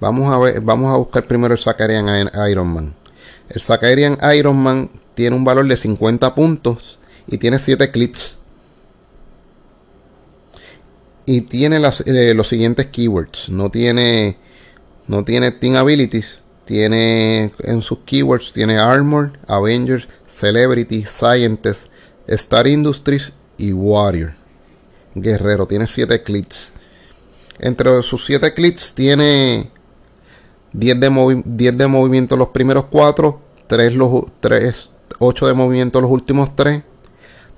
Vamos 0.00 0.32
a 0.32 0.38
ver, 0.38 0.60
vamos 0.60 0.92
a 0.92 0.96
buscar 0.96 1.26
primero 1.26 1.54
el 1.54 1.60
Sakerian 1.60 2.30
Iron 2.50 2.68
Man. 2.68 2.94
El 3.48 3.60
Sakerian 3.60 4.18
Iron 4.36 4.56
Man 4.56 4.90
tiene 5.14 5.36
un 5.36 5.44
valor 5.44 5.66
de 5.66 5.76
50 5.76 6.34
puntos 6.34 6.98
y 7.26 7.38
tiene 7.38 7.58
7 7.58 7.90
clips. 7.90 8.38
Y 11.24 11.42
tiene 11.42 11.80
eh, 12.06 12.34
los 12.34 12.48
siguientes 12.48 12.86
keywords. 12.86 13.48
No 13.48 13.70
tiene 13.70 14.36
no 15.08 15.24
tiene 15.24 15.52
Team 15.52 15.76
Abilities. 15.76 16.40
Tiene 16.64 17.52
en 17.60 17.80
sus 17.80 18.00
keywords, 18.00 18.52
tiene 18.52 18.78
Armor, 18.78 19.38
Avengers, 19.46 20.08
Celebrity, 20.28 21.04
Scientist, 21.04 21.90
Star 22.26 22.66
Industries 22.66 23.32
y 23.56 23.72
Warrior. 23.72 24.32
Guerrero, 25.14 25.66
tiene 25.66 25.86
7 25.86 26.22
clips. 26.24 26.72
Entre 27.60 28.02
sus 28.02 28.26
7 28.26 28.52
clips 28.52 28.94
tiene 28.94 29.70
10 30.76 31.00
de, 31.00 31.42
10 31.44 31.78
de 31.78 31.86
movimiento 31.86 32.36
los 32.36 32.48
primeros 32.48 32.84
4, 32.90 33.40
3 33.66 33.94
los 33.94 34.24
3, 34.40 34.90
8 35.18 35.46
de 35.46 35.54
movimiento 35.54 36.02
los 36.02 36.10
últimos 36.10 36.54
3, 36.54 36.82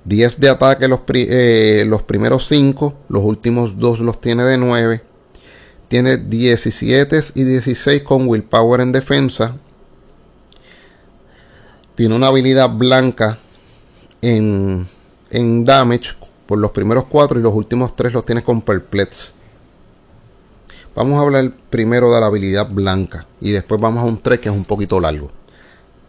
10 0.05 0.39
de 0.39 0.49
ataque 0.49 0.87
los, 0.87 1.01
eh, 1.13 1.83
los 1.85 2.01
primeros 2.03 2.47
5, 2.47 2.93
los 3.09 3.23
últimos 3.23 3.77
2 3.77 3.99
los 3.99 4.21
tiene 4.21 4.45
de 4.45 4.57
9, 4.57 5.01
tiene 5.89 6.15
17 6.15 7.23
y 7.35 7.43
16 7.43 8.03
con 8.03 8.27
willpower 8.27 8.79
en 8.79 8.93
defensa. 8.93 9.57
Tiene 11.95 12.15
una 12.15 12.27
habilidad 12.27 12.69
blanca 12.69 13.37
en, 14.21 14.87
en 15.29 15.65
damage 15.65 16.11
por 16.45 16.57
los 16.57 16.71
primeros 16.71 17.03
4 17.09 17.37
y 17.37 17.41
los 17.43 17.53
últimos 17.53 17.97
3 17.97 18.13
los 18.13 18.25
tiene 18.25 18.43
con 18.43 18.61
perplex. 18.61 19.33
Vamos 20.99 21.17
a 21.17 21.21
hablar 21.21 21.53
primero 21.69 22.13
de 22.13 22.19
la 22.19 22.25
habilidad 22.25 22.67
blanca 22.69 23.25
y 23.39 23.51
después 23.51 23.79
vamos 23.79 24.03
a 24.03 24.05
un 24.05 24.21
3 24.21 24.37
que 24.41 24.49
es 24.49 24.53
un 24.53 24.65
poquito 24.65 24.99
largo. 24.99 25.31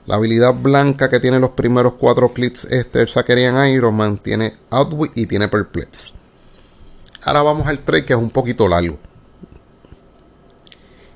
La 0.05 0.17
habilidad 0.17 0.53
blanca 0.53 1.09
que 1.09 1.21
tiene 1.21 1.39
los 1.39 1.51
primeros 1.51 1.93
4 1.93 2.33
clips 2.33 2.65
este 2.65 3.03
el 3.03 3.07
Sakerian 3.07 3.69
Iron 3.69 3.95
Man 3.95 4.19
tiene 4.19 4.57
Outwit 4.69 5.13
y 5.15 5.27
tiene 5.27 5.47
Perplex. 5.47 6.13
Ahora 7.23 7.43
vamos 7.43 7.69
al 7.69 7.79
3 7.79 8.05
que 8.05 8.15
es 8.15 8.19
un 8.19 8.31
poquito 8.31 8.67
largo 8.67 8.99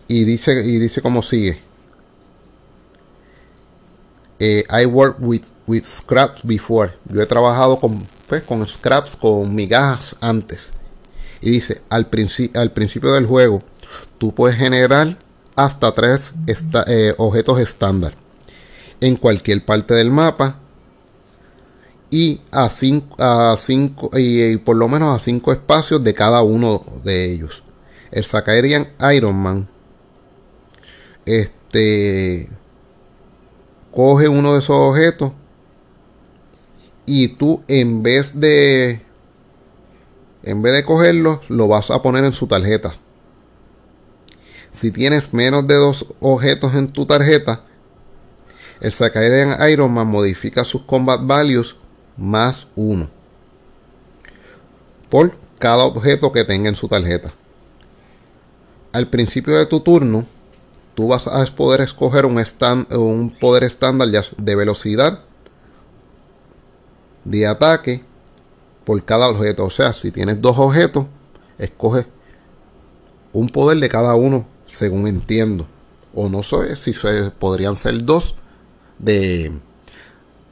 y 0.07 0.23
dice, 0.23 0.53
y 0.65 0.79
dice 0.79 1.03
como 1.03 1.25
sigue. 1.25 1.61
Eh, 4.39 4.65
I 4.71 4.87
work 4.87 5.17
with, 5.19 5.47
with 5.67 5.83
scraps 5.83 6.47
before. 6.47 6.93
Yo 7.11 7.21
he 7.21 7.27
trabajado 7.27 7.81
con, 7.81 8.07
pues, 8.29 8.45
con 8.45 8.65
scraps, 8.69 9.17
con 9.17 9.53
migajas 9.53 10.15
antes. 10.21 10.75
Y 11.45 11.51
dice, 11.51 11.83
al, 11.91 12.09
al 12.55 12.73
principio 12.73 13.13
del 13.13 13.27
juego, 13.27 13.63
tú 14.17 14.35
puedes 14.35 14.57
generar 14.57 15.19
hasta 15.55 15.93
tres 15.93 16.33
eh, 16.87 17.13
objetos 17.19 17.61
estándar 17.61 18.15
en 19.03 19.17
cualquier 19.17 19.63
parte 19.63 19.93
del 19.93 20.11
mapa 20.11 20.59
y 22.11 22.41
a 22.51 22.71
cinco, 22.71 23.15
a 23.23 23.55
cinco 23.59 24.11
y, 24.17 24.57
por 24.57 24.77
lo 24.77 24.89
menos 24.89 25.15
a 25.15 25.23
cinco 25.23 25.53
espacios 25.53 26.03
de 26.03 26.15
cada 26.15 26.43
uno 26.43 26.81
de 27.05 27.31
ellos. 27.31 27.63
El 28.11 28.25
Sakarian 28.25 28.89
Iron 29.15 29.37
Man 29.37 29.69
este 31.27 32.49
coge 33.91 34.29
uno 34.29 34.55
de 34.55 34.61
esos 34.61 34.77
objetos 34.77 35.33
y 37.05 37.29
tú 37.29 37.63
en 37.69 38.03
vez 38.03 38.41
de 38.41 39.04
en 40.45 40.63
vez 40.63 40.75
de 40.75 40.85
cogerlo 40.85 41.41
lo 41.49 41.69
vas 41.69 41.91
a 41.91 42.03
poner 42.03 42.25
en 42.25 42.33
su 42.33 42.47
tarjeta. 42.47 42.95
Si 44.71 44.91
tienes 44.91 45.33
menos 45.33 45.67
de 45.67 45.75
dos 45.75 46.07
objetos 46.21 46.75
en 46.75 46.93
tu 46.93 47.07
tarjeta 47.07 47.65
el 48.81 48.93
Sakairen 48.93 49.57
Iron 49.71 49.93
Man 49.93 50.09
modifica 50.09 50.65
sus 50.65 50.83
combat 50.83 51.21
values 51.23 51.77
más 52.17 52.67
uno 52.75 53.09
por 55.09 55.37
cada 55.59 55.85
objeto 55.85 56.33
que 56.33 56.45
tenga 56.45 56.69
en 56.69 56.75
su 56.75 56.89
tarjeta. 56.89 57.33
Al 58.93 59.09
principio 59.09 59.57
de 59.57 59.67
tu 59.67 59.81
turno 59.81 60.27
tú 60.95 61.09
vas 61.09 61.27
a 61.27 61.45
poder 61.47 61.81
escoger 61.81 62.27
un, 62.27 62.45
un 62.91 63.37
poder 63.41 63.65
estándar 63.65 64.09
de 64.09 64.55
velocidad, 64.55 65.21
de 67.25 67.47
ataque 67.47 68.05
por 68.85 69.03
cada 69.05 69.29
objeto. 69.29 69.65
O 69.65 69.71
sea, 69.71 69.93
si 69.93 70.11
tienes 70.11 70.41
dos 70.41 70.59
objetos, 70.59 71.07
escoge 71.59 72.07
un 73.33 73.49
poder 73.49 73.79
de 73.79 73.89
cada 73.89 74.15
uno, 74.15 74.47
según 74.67 75.09
entiendo. 75.09 75.67
O 76.15 76.29
no 76.29 76.43
sé 76.43 76.77
si 76.77 76.95
se, 76.95 77.31
podrían 77.31 77.77
ser 77.77 78.05
dos 78.05 78.37
de, 78.99 79.53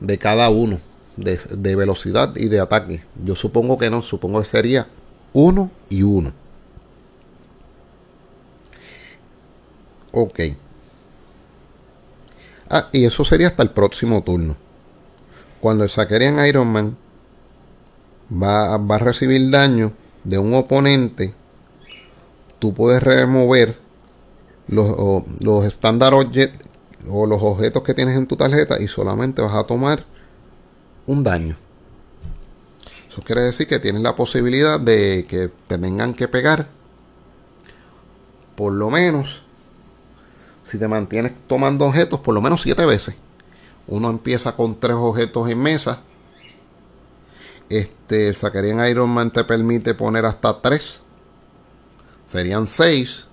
de 0.00 0.18
cada 0.18 0.50
uno, 0.50 0.80
de, 1.16 1.38
de 1.50 1.76
velocidad 1.76 2.34
y 2.36 2.48
de 2.48 2.60
ataque. 2.60 3.04
Yo 3.24 3.36
supongo 3.36 3.78
que 3.78 3.90
no, 3.90 4.02
supongo 4.02 4.40
que 4.40 4.48
sería 4.48 4.88
uno 5.32 5.70
y 5.88 6.02
uno. 6.02 6.32
Ok. 10.12 10.40
Ah, 12.68 12.88
y 12.92 13.04
eso 13.04 13.24
sería 13.24 13.48
hasta 13.48 13.62
el 13.62 13.70
próximo 13.70 14.22
turno. 14.22 14.56
Cuando 15.60 15.84
el 15.84 16.46
Iron 16.48 16.68
Man 16.68 16.96
va, 18.32 18.76
va 18.78 18.96
a 18.96 18.98
recibir 18.98 19.50
daño 19.50 19.92
de 20.24 20.38
un 20.38 20.54
oponente, 20.54 21.34
tú 22.58 22.72
puedes 22.74 23.02
remover 23.02 23.78
los, 24.68 25.24
los 25.42 25.64
standard 25.64 26.14
objects 26.14 26.64
o 27.08 27.26
los 27.26 27.42
objetos 27.42 27.82
que 27.82 27.94
tienes 27.94 28.16
en 28.16 28.26
tu 28.26 28.36
tarjeta 28.36 28.80
y 28.80 28.88
solamente 28.88 29.42
vas 29.42 29.54
a 29.54 29.64
tomar 29.64 30.04
un 31.06 31.24
daño. 31.24 31.56
Eso 33.08 33.20
quiere 33.22 33.42
decir 33.42 33.66
que 33.66 33.78
tienes 33.78 34.02
la 34.02 34.14
posibilidad 34.16 34.80
de 34.80 35.26
que 35.28 35.50
te 35.66 35.76
tengan 35.76 36.14
que 36.14 36.28
pegar 36.28 36.68
por 38.56 38.72
lo 38.72 38.90
menos 38.90 39.42
si 40.62 40.78
te 40.78 40.88
mantienes 40.88 41.32
tomando 41.46 41.84
objetos 41.86 42.20
por 42.20 42.34
lo 42.34 42.40
menos 42.40 42.62
siete 42.62 42.86
veces. 42.86 43.14
Uno 43.88 44.08
empieza 44.08 44.52
con 44.52 44.78
tres 44.78 44.96
objetos 44.96 45.50
en 45.50 45.58
mesa. 45.58 46.00
Este, 47.72 48.28
el 48.28 48.36
Sakarian 48.36 48.86
Iron 48.86 49.08
Man 49.08 49.32
te 49.32 49.44
permite 49.44 49.94
poner 49.94 50.26
hasta 50.26 50.60
tres. 50.60 51.00
serían 52.26 52.66
6. 52.66 53.26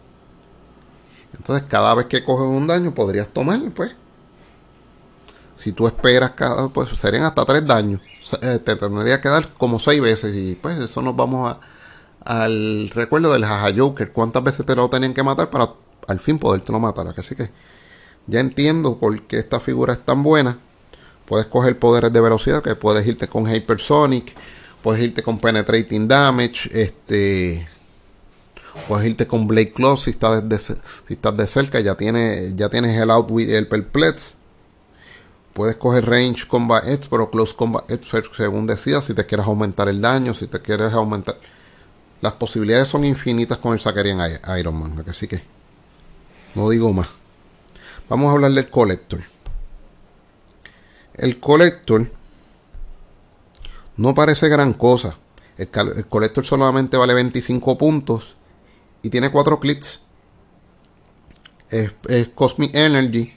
Entonces, 1.36 1.68
cada 1.68 1.94
vez 1.94 2.06
que 2.06 2.24
coges 2.24 2.48
un 2.48 2.66
daño, 2.66 2.94
podrías 2.94 3.28
tomar, 3.28 3.60
pues. 3.72 3.92
Si 5.58 5.74
tú 5.74 5.88
esperas 5.88 6.32
cada, 6.32 6.70
pues 6.70 6.90
serían 6.98 7.26
hasta 7.26 7.44
3 7.44 7.66
daños. 7.66 8.02
Eh, 8.42 8.60
te 8.60 8.78
tendría 8.78 9.20
que 9.20 9.28
dar 9.28 9.50
como 9.58 9.78
6 9.78 10.02
veces. 10.02 10.34
Y 10.34 10.56
pues 10.56 10.80
eso 10.80 11.02
nos 11.02 11.18
vamos 11.18 11.52
a, 11.52 11.60
al 12.24 12.90
recuerdo 12.92 13.34
del 13.34 13.44
Jaja 13.46 13.74
Joker. 13.76 14.14
¿Cuántas 14.14 14.42
veces 14.42 14.66
te 14.66 14.74
lo 14.74 14.90
tenían 14.90 15.14
que 15.14 15.22
matar 15.24 15.50
para 15.50 15.70
al 16.08 16.20
fin 16.22 16.40
podértelo 16.40 16.80
matar? 16.80 17.14
Así 17.18 17.36
que 17.36 17.52
ya 18.28 18.40
entiendo 18.40 19.00
por 19.00 19.22
qué 19.24 19.40
esta 19.40 19.60
figura 19.60 19.92
es 19.94 20.00
tan 20.06 20.24
buena. 20.24 20.60
Puedes 21.30 21.46
coger 21.46 21.78
poderes 21.78 22.12
de 22.12 22.20
velocidad, 22.22 22.64
que 22.64 22.76
puedes 22.76 23.06
irte 23.06 23.28
con 23.28 23.46
Hypersonic, 23.48 24.34
puedes 24.82 25.04
irte 25.04 25.22
con 25.22 25.38
Penetrating 25.38 26.08
Damage, 26.08 26.70
este 26.74 27.68
puedes 28.88 29.06
irte 29.06 29.28
con 29.28 29.46
Blade 29.46 29.72
Claw 29.72 29.96
si 29.96 30.10
estás 30.10 30.50
de, 30.50 30.58
si 30.58 30.74
estás 31.10 31.38
de 31.38 31.46
cerca, 31.46 31.80
ya 31.82 31.94
tienes, 31.94 32.56
ya 32.56 32.70
tienes 32.70 33.00
el 33.00 33.12
Outwit 33.12 33.48
y 33.48 33.54
el 33.54 33.68
Perplex. 33.68 34.38
Puedes 35.54 35.76
coger 35.76 36.10
Range 36.10 36.48
Combat 36.48 36.84
Edge, 36.88 37.08
pero 37.12 37.30
Close 37.30 37.56
Combat 37.56 37.90
Edge 37.92 38.08
según 38.36 38.66
decidas, 38.66 39.06
si 39.06 39.14
te 39.14 39.28
quieres 39.28 39.46
aumentar 39.46 39.88
el 39.88 40.02
daño, 40.02 40.34
si 40.34 40.48
te 40.48 40.60
quieres 40.62 40.94
aumentar... 40.94 41.38
Las 42.22 42.34
posibilidades 42.34 42.90
son 42.90 43.06
infinitas 43.06 43.60
con 43.60 43.74
el 43.74 43.80
Sakarian 43.80 44.20
Iron 44.60 44.80
Man, 44.80 45.06
así 45.08 45.28
que 45.28 45.44
no 46.56 46.70
digo 46.70 46.92
más. 46.92 47.10
Vamos 48.10 48.30
a 48.30 48.32
hablar 48.32 48.52
del 48.52 48.70
Collector. 48.70 49.22
El 51.20 51.40
Collector 51.40 52.10
no 53.98 54.16
parece 54.16 54.48
gran 54.48 54.74
cosa. 54.74 55.18
El, 55.58 55.70
Collector 56.08 56.46
solamente 56.46 56.96
vale 56.96 57.14
25 57.14 57.78
puntos 57.78 58.38
y 59.02 59.10
tiene 59.10 59.30
4 59.30 59.60
clics. 59.60 60.02
Es, 61.70 61.94
Cosmic 62.34 62.74
Energy 62.74 63.34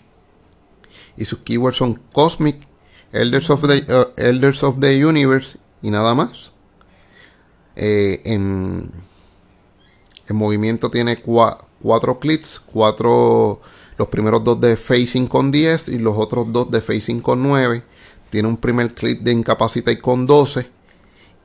y 1.16 1.24
sus 1.24 1.40
keywords 1.40 1.76
son 1.76 2.00
Cosmic, 2.12 2.66
Elders 3.10 3.50
of 3.50 3.66
the, 3.66 3.92
uh, 3.92 4.12
Elders 4.16 4.62
of 4.62 4.78
the 4.78 5.04
Universe 5.04 5.58
y 5.82 5.90
nada 5.90 6.14
más. 6.14 6.52
Eh, 7.74 8.22
en, 8.24 8.92
en, 10.28 10.36
movimiento 10.36 10.90
tiene 10.90 11.20
4 11.20 12.20
clics, 12.20 12.60
4 12.60 13.60
los 13.96 14.08
primeros 14.08 14.42
dos 14.44 14.60
de 14.60 14.76
facing 14.76 15.26
con 15.26 15.50
10 15.50 15.88
y 15.88 15.98
los 15.98 16.16
otros 16.16 16.52
dos 16.52 16.70
de 16.70 16.80
facing 16.80 17.20
con 17.20 17.42
9. 17.42 17.82
Tiene 18.30 18.48
un 18.48 18.56
primer 18.56 18.94
clip 18.94 19.20
de 19.20 19.32
Incapacitate 19.32 19.98
con 19.98 20.26
12 20.26 20.68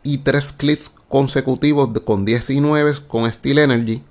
y 0.03 0.19
tres 0.19 0.53
clips 0.53 0.91
consecutivos 1.10 1.89
con 2.01 2.25
19 2.25 2.95
con 3.07 3.31
Steel 3.31 3.60
Energy. 3.60 4.03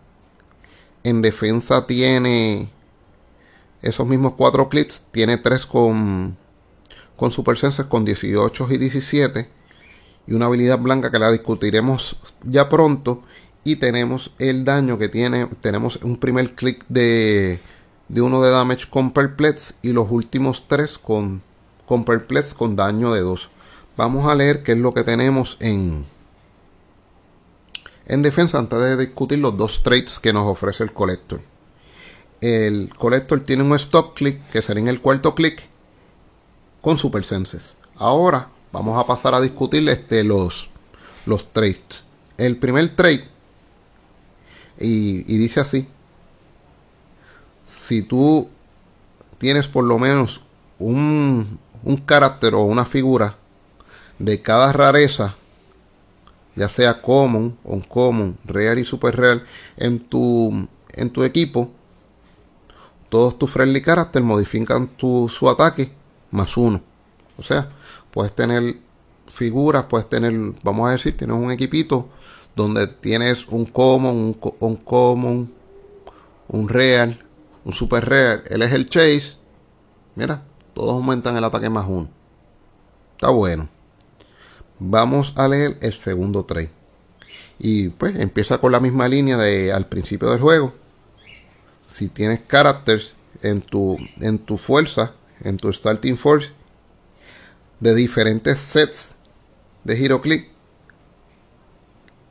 En 1.03 1.23
defensa 1.23 1.87
tiene 1.87 2.71
esos 3.81 4.07
mismos 4.07 4.33
cuatro 4.37 4.69
clips, 4.69 5.05
tiene 5.13 5.37
tres 5.37 5.65
con, 5.65 6.37
con 7.17 7.31
Super 7.31 7.57
Senses 7.57 7.87
con 7.87 8.05
18 8.05 8.67
y 8.71 8.77
17 8.79 9.49
y 10.27 10.35
una 10.35 10.47
habilidad 10.47 10.79
blanca 10.79 11.11
que 11.11 11.19
la 11.19 11.31
discutiremos 11.31 12.17
ya 12.43 12.69
pronto 12.69 13.23
y 13.65 13.77
tenemos 13.77 14.33
el 14.39 14.65
daño 14.65 14.99
que 14.99 15.09
tiene, 15.09 15.47
tenemos 15.61 15.97
un 15.97 16.19
primer 16.19 16.55
clic 16.55 16.85
de 16.89 17.61
de 18.09 18.21
uno 18.21 18.41
de 18.41 18.51
damage 18.51 18.89
con 18.89 19.11
perplex 19.13 19.75
y 19.83 19.93
los 19.93 20.11
últimos 20.11 20.69
tres 20.69 20.99
con, 20.99 21.43
con 21.87 22.05
perplex 22.05 22.55
con 22.55 22.77
daño 22.77 23.13
de 23.13 23.21
2. 23.21 23.51
Vamos 23.97 24.27
a 24.27 24.35
leer 24.35 24.63
qué 24.63 24.73
es 24.73 24.79
lo 24.79 24.95
que 24.95 25.03
tenemos 25.03 25.57
en, 25.61 26.05
en 28.07 28.23
defensa 28.23 28.59
antes 28.59 28.79
de 28.79 28.97
discutir 28.97 29.39
los 29.39 29.57
dos 29.57 29.83
traits 29.83 30.19
que 30.19 30.33
nos 30.33 30.47
ofrece 30.47 30.85
el 30.85 30.93
collector. 30.93 31.41
El 32.41 32.95
collector 32.97 33.41
tiene 33.41 33.63
un 33.63 33.75
stop 33.75 34.15
click 34.15 34.51
que 34.51 34.63
será 34.63 34.79
en 34.79 34.89
el 34.89 35.01
cuarto 35.01 35.35
clic 35.35 35.63
con 36.83 36.99
super 36.99 37.25
senses. 37.25 37.77
Ahora 37.97 38.51
vamos 38.71 38.99
a 38.99 39.07
pasar 39.07 39.35
a 39.35 39.41
discutir 39.41 39.89
este, 39.89 40.23
los, 40.23 40.69
los 41.25 41.53
traits. 41.53 42.07
El 42.37 42.59
primer 42.59 42.95
trait 42.95 43.25
y 44.79 45.23
dice 45.39 45.61
así 45.61 45.89
si 47.67 48.03
tú 48.03 48.49
tienes 49.39 49.67
por 49.67 49.85
lo 49.85 49.99
menos 49.99 50.43
un, 50.79 51.59
un 51.83 51.97
carácter 51.97 52.55
o 52.55 52.63
una 52.63 52.85
figura 52.85 53.37
de 54.21 54.41
cada 54.41 54.73
rareza, 54.73 55.35
ya 56.55 56.69
sea 56.69 57.03
common, 57.03 57.59
uncommon, 57.65 58.39
real 58.45 58.79
y 58.79 58.85
super 58.85 59.17
real, 59.17 59.45
en 59.77 59.99
tu, 59.99 60.69
en 60.95 61.11
tu 61.11 61.25
equipo, 61.25 61.71
todos 63.09 63.37
tus 63.37 63.51
friendly 63.51 63.83
characters 63.83 64.25
modifican 64.25 64.87
tu, 64.87 65.29
su 65.29 65.51
ataque 65.51 65.91
más 66.31 66.57
uno. 66.57 66.81
O 67.37 67.43
sea, 67.43 67.69
puedes 68.13 68.33
tener 68.33 68.77
figuras, 69.27 69.85
puedes 69.85 70.09
tener, 70.09 70.33
vamos 70.63 70.89
a 70.89 70.93
decir, 70.93 71.17
tienes 71.17 71.37
un 71.37 71.51
equipito 71.51 72.09
donde 72.55 72.87
tienes 72.87 73.45
un 73.49 73.67
common, 73.67 74.17
un, 74.17 74.39
un 74.61 74.77
common, 74.77 75.53
un 76.49 76.69
real, 76.69 77.26
un 77.67 77.73
super 77.73 78.09
rare, 78.09 78.45
él 78.49 78.63
es 78.63 78.73
el 78.73 78.89
chase. 78.89 79.39
Mira, 80.15 80.45
todos 80.73 80.93
aumentan 80.93 81.37
el 81.37 81.43
ataque 81.43 81.69
más 81.69 81.85
uno. 81.89 82.09
Está 83.15 83.31
bueno. 83.31 83.69
Vamos 84.79 85.35
a 85.37 85.49
leer 85.49 85.77
el 85.83 85.93
segundo 85.93 86.45
trade. 86.45 86.71
Y 87.59 87.89
pues 87.89 88.15
empieza 88.21 88.59
con 88.59 88.71
la 88.71 88.79
misma 88.79 89.09
línea 89.09 89.37
de 89.37 89.73
al 89.73 89.87
principio 89.89 90.31
del 90.31 90.39
juego. 90.39 90.75
Si 91.89 92.09
tienes 92.09 92.43
characters 92.47 93.17
en 93.43 93.61
tu, 93.63 93.97
en 94.21 94.39
tu 94.39 94.59
fuerza, 94.59 95.15
en 95.41 95.57
tu 95.57 95.73
starting 95.73 96.17
force, 96.17 96.53
de 97.81 97.97
diferentes 97.97 98.61
sets 98.61 99.17
de 99.83 100.05
Hero 100.05 100.21
Click. 100.21 100.51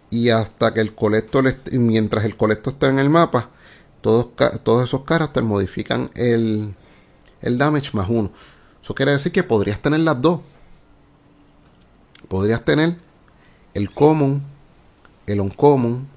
Y 0.09 0.29
hasta 0.29 0.73
que 0.73 0.79
el 0.79 0.95
colector, 0.95 1.53
mientras 1.73 2.23
el 2.23 2.37
colector 2.37 2.71
está 2.71 2.87
en 2.87 2.99
el 2.99 3.09
mapa, 3.09 3.49
todos, 4.05 4.83
esos 4.83 5.01
caracteres 5.01 5.49
modifican 5.49 6.11
el, 6.13 6.75
el 7.41 7.57
damage 7.57 7.89
más 7.93 8.07
uno. 8.07 8.29
Eso 8.83 8.93
quiere 8.93 9.13
decir 9.13 9.31
que 9.31 9.41
podrías 9.41 9.79
tener 9.79 10.01
las 10.01 10.21
dos. 10.21 10.41
Podrías 12.27 12.63
tener 12.63 12.97
el 13.73 13.91
common, 13.91 14.43
el 15.25 15.41
uncommon, 15.41 16.07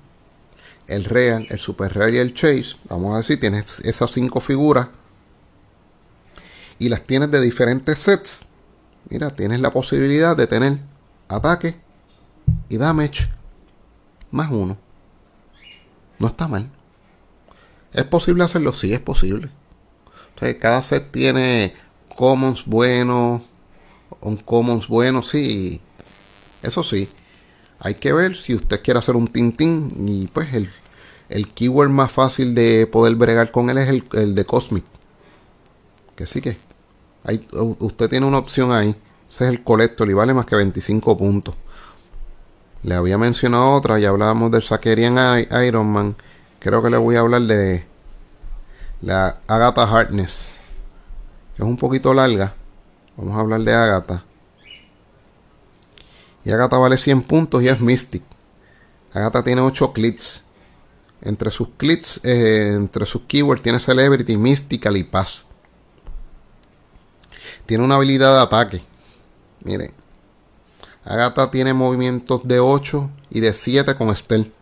el 0.87 1.07
real, 1.07 1.47
el 1.49 1.59
super 1.59 1.95
real 1.95 2.15
y 2.15 2.19
el 2.19 2.35
chase. 2.35 2.77
Vamos 2.91 3.15
a 3.15 3.19
decir, 3.19 3.41
tienes 3.41 3.81
esas 3.81 4.11
cinco 4.11 4.41
figuras 4.41 4.89
y 6.79 6.91
las 6.91 7.03
tienes 7.05 7.31
de 7.31 7.41
diferentes 7.41 7.99
sets. 7.99 8.45
Mira, 9.09 9.31
tienes 9.31 9.61
la 9.61 9.71
posibilidad 9.71 10.37
de 10.37 10.47
tener 10.47 10.79
ataque 11.29 11.75
y 12.69 12.77
damage 12.77 13.29
más 14.31 14.51
uno. 14.51 14.77
No 16.19 16.27
está 16.27 16.49
mal. 16.49 16.71
¿Es 17.93 18.05
posible 18.05 18.45
hacerlo? 18.45 18.73
Sí, 18.73 18.93
es 18.93 19.01
posible. 19.01 19.51
cada 20.61 20.83
set 20.83 21.11
tiene 21.11 21.75
commons 22.15 22.67
buenos, 22.67 23.43
commons 24.45 24.89
buenos, 24.89 25.29
sí. 25.29 25.81
Eso 26.63 26.83
sí. 26.83 27.09
Hay 27.81 27.95
que 27.95 28.13
ver 28.13 28.37
si 28.37 28.55
usted 28.55 28.83
quiere 28.83 28.99
hacer 28.99 29.17
un 29.17 29.29
tintín 29.29 30.09
y 30.09 30.27
pues 30.27 30.53
el, 30.53 30.69
el 31.29 31.49
keyword 31.49 31.91
más 31.91 32.11
fácil 32.11 32.55
de 32.55 32.87
poder 32.87 33.15
bregar 33.15 33.51
con 33.53 33.71
él 33.71 33.79
es 33.79 33.89
el, 33.89 34.35
de 34.35 34.45
Cosmic. 34.45 34.85
Que 36.17 36.27
sí 36.27 36.41
que 36.41 36.57
usted 37.53 38.09
tiene 38.09 38.27
una 38.27 38.39
opción 38.39 38.73
ahí. 38.73 38.97
Ese 39.31 39.45
es 39.45 39.51
el 39.51 39.63
Collector 39.63 40.09
y 40.11 40.15
vale 40.15 40.35
más 40.35 40.47
que 40.47 40.57
25 40.57 41.17
puntos. 41.17 41.55
Le 42.83 42.95
había 42.95 43.19
mencionado 43.19 43.73
otra, 43.73 43.99
ya 43.99 44.09
hablábamos 44.09 44.51
del 44.51 44.63
Sakerian 44.63 45.47
Iron 45.67 45.87
Man 45.87 46.17
creo 46.59 46.83
que 46.83 46.91
le 46.91 46.97
voy 46.97 47.17
a 47.17 47.21
hablar 47.21 47.43
de 47.43 47.87
la 49.01 49.41
Agatha 49.47 49.83
Harkness. 49.83 50.57
Es 51.57 51.61
un 51.61 51.77
poquito 51.77 52.15
larga. 52.15 52.55
Vamos 53.17 53.37
a 53.37 53.41
hablar 53.41 53.61
de 53.63 53.75
Agatha. 53.75 54.25
Y 56.45 56.51
Agatha 56.51 56.79
vale 56.79 56.97
100 56.97 57.23
puntos 57.23 57.63
y 57.63 57.69
es 57.69 57.81
Mystic. 57.81 58.23
Agatha 59.13 59.43
tiene 59.43 59.61
8 59.61 59.93
clits. 59.93 60.45
Entre 61.21 61.51
sus 61.51 61.69
clits, 61.77 62.21
eh, 62.23 62.75
entre 62.75 63.05
sus 63.05 63.23
keywords 63.23 63.61
tiene 63.61 63.81
Celebrity, 63.81 64.37
Mystical 64.37 64.97
y 64.97 65.03
Past. 65.03 65.49
Tiene 67.67 67.83
una 67.85 67.97
habilidad 67.97 68.37
de 68.37 68.43
ataque. 68.43 68.85
Miren. 69.65 69.93
Agatha 71.05 71.51
tiene 71.51 71.75
movimientos 71.75 72.47
de 72.47 72.61
8 72.61 73.11
y 73.31 73.41
de 73.41 73.53
7 73.53 73.97
con 73.97 74.15
Stealth. 74.15 74.58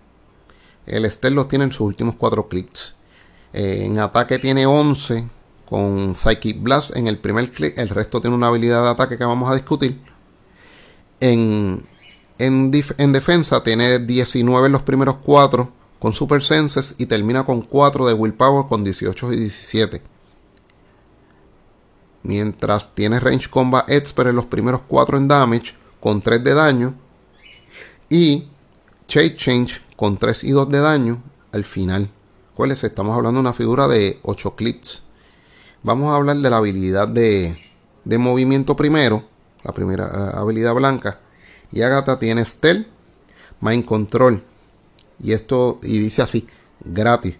El 0.86 1.04
Estel 1.04 1.34
los 1.34 1.48
tiene 1.48 1.64
en 1.64 1.72
sus 1.72 1.80
últimos 1.80 2.14
4 2.16 2.48
clics. 2.48 2.94
Eh, 3.52 3.84
en 3.84 3.98
ataque 3.98 4.38
tiene 4.38 4.66
11 4.66 5.28
con 5.64 6.14
Psychic 6.14 6.62
Blast 6.62 6.96
en 6.96 7.08
el 7.08 7.18
primer 7.18 7.50
clic. 7.50 7.76
El 7.76 7.88
resto 7.88 8.20
tiene 8.20 8.36
una 8.36 8.48
habilidad 8.48 8.84
de 8.84 8.90
ataque 8.90 9.18
que 9.18 9.24
vamos 9.24 9.50
a 9.50 9.54
discutir. 9.54 10.00
En, 11.20 11.84
en, 12.38 12.70
defensa 12.70 13.62
tiene 13.62 13.98
19 13.98 14.66
en 14.66 14.72
los 14.72 14.82
primeros 14.82 15.16
4 15.24 15.72
con 15.98 16.12
Super 16.12 16.42
Senses 16.42 16.94
y 16.98 17.06
termina 17.06 17.44
con 17.44 17.62
4 17.62 18.06
de 18.06 18.14
Willpower 18.14 18.66
con 18.68 18.84
18 18.84 19.32
y 19.32 19.36
17. 19.36 20.02
Mientras 22.22 22.94
tiene 22.94 23.18
Range 23.20 23.48
Combat 23.48 23.90
Expert 23.90 24.30
en 24.30 24.36
los 24.36 24.46
primeros 24.46 24.82
4 24.86 25.16
en 25.18 25.28
damage 25.28 25.74
con 26.00 26.20
3 26.20 26.44
de 26.44 26.54
daño. 26.54 26.94
Y 28.08 28.48
Shade 29.08 29.36
Change 29.36 29.80
con 29.96 30.18
3 30.18 30.44
y 30.44 30.50
2 30.50 30.68
de 30.68 30.80
daño 30.80 31.22
al 31.52 31.64
final. 31.64 32.10
¿Cuáles? 32.54 32.82
Estamos 32.82 33.16
hablando 33.16 33.38
de 33.38 33.42
una 33.42 33.52
figura 33.52 33.86
de 33.86 34.18
8 34.22 34.56
clics. 34.56 35.02
Vamos 35.82 36.10
a 36.10 36.16
hablar 36.16 36.38
de 36.38 36.50
la 36.50 36.56
habilidad 36.56 37.06
de, 37.06 37.56
de 38.04 38.18
movimiento 38.18 38.74
primero. 38.74 39.24
La 39.62 39.72
primera 39.72 40.06
eh, 40.06 40.38
habilidad 40.38 40.74
blanca. 40.74 41.20
Y 41.70 41.82
Agatha 41.82 42.18
tiene 42.18 42.44
Stealth, 42.44 42.88
Mind 43.60 43.84
Control. 43.84 44.42
Y 45.22 45.32
esto, 45.32 45.78
y 45.82 45.98
dice 45.98 46.22
así, 46.22 46.46
gratis. 46.84 47.38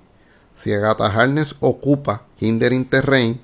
Si 0.53 0.73
Agatha 0.73 1.07
Harness 1.07 1.57
ocupa 1.61 2.27
Hindering 2.41 2.89
Terrain, 2.89 3.41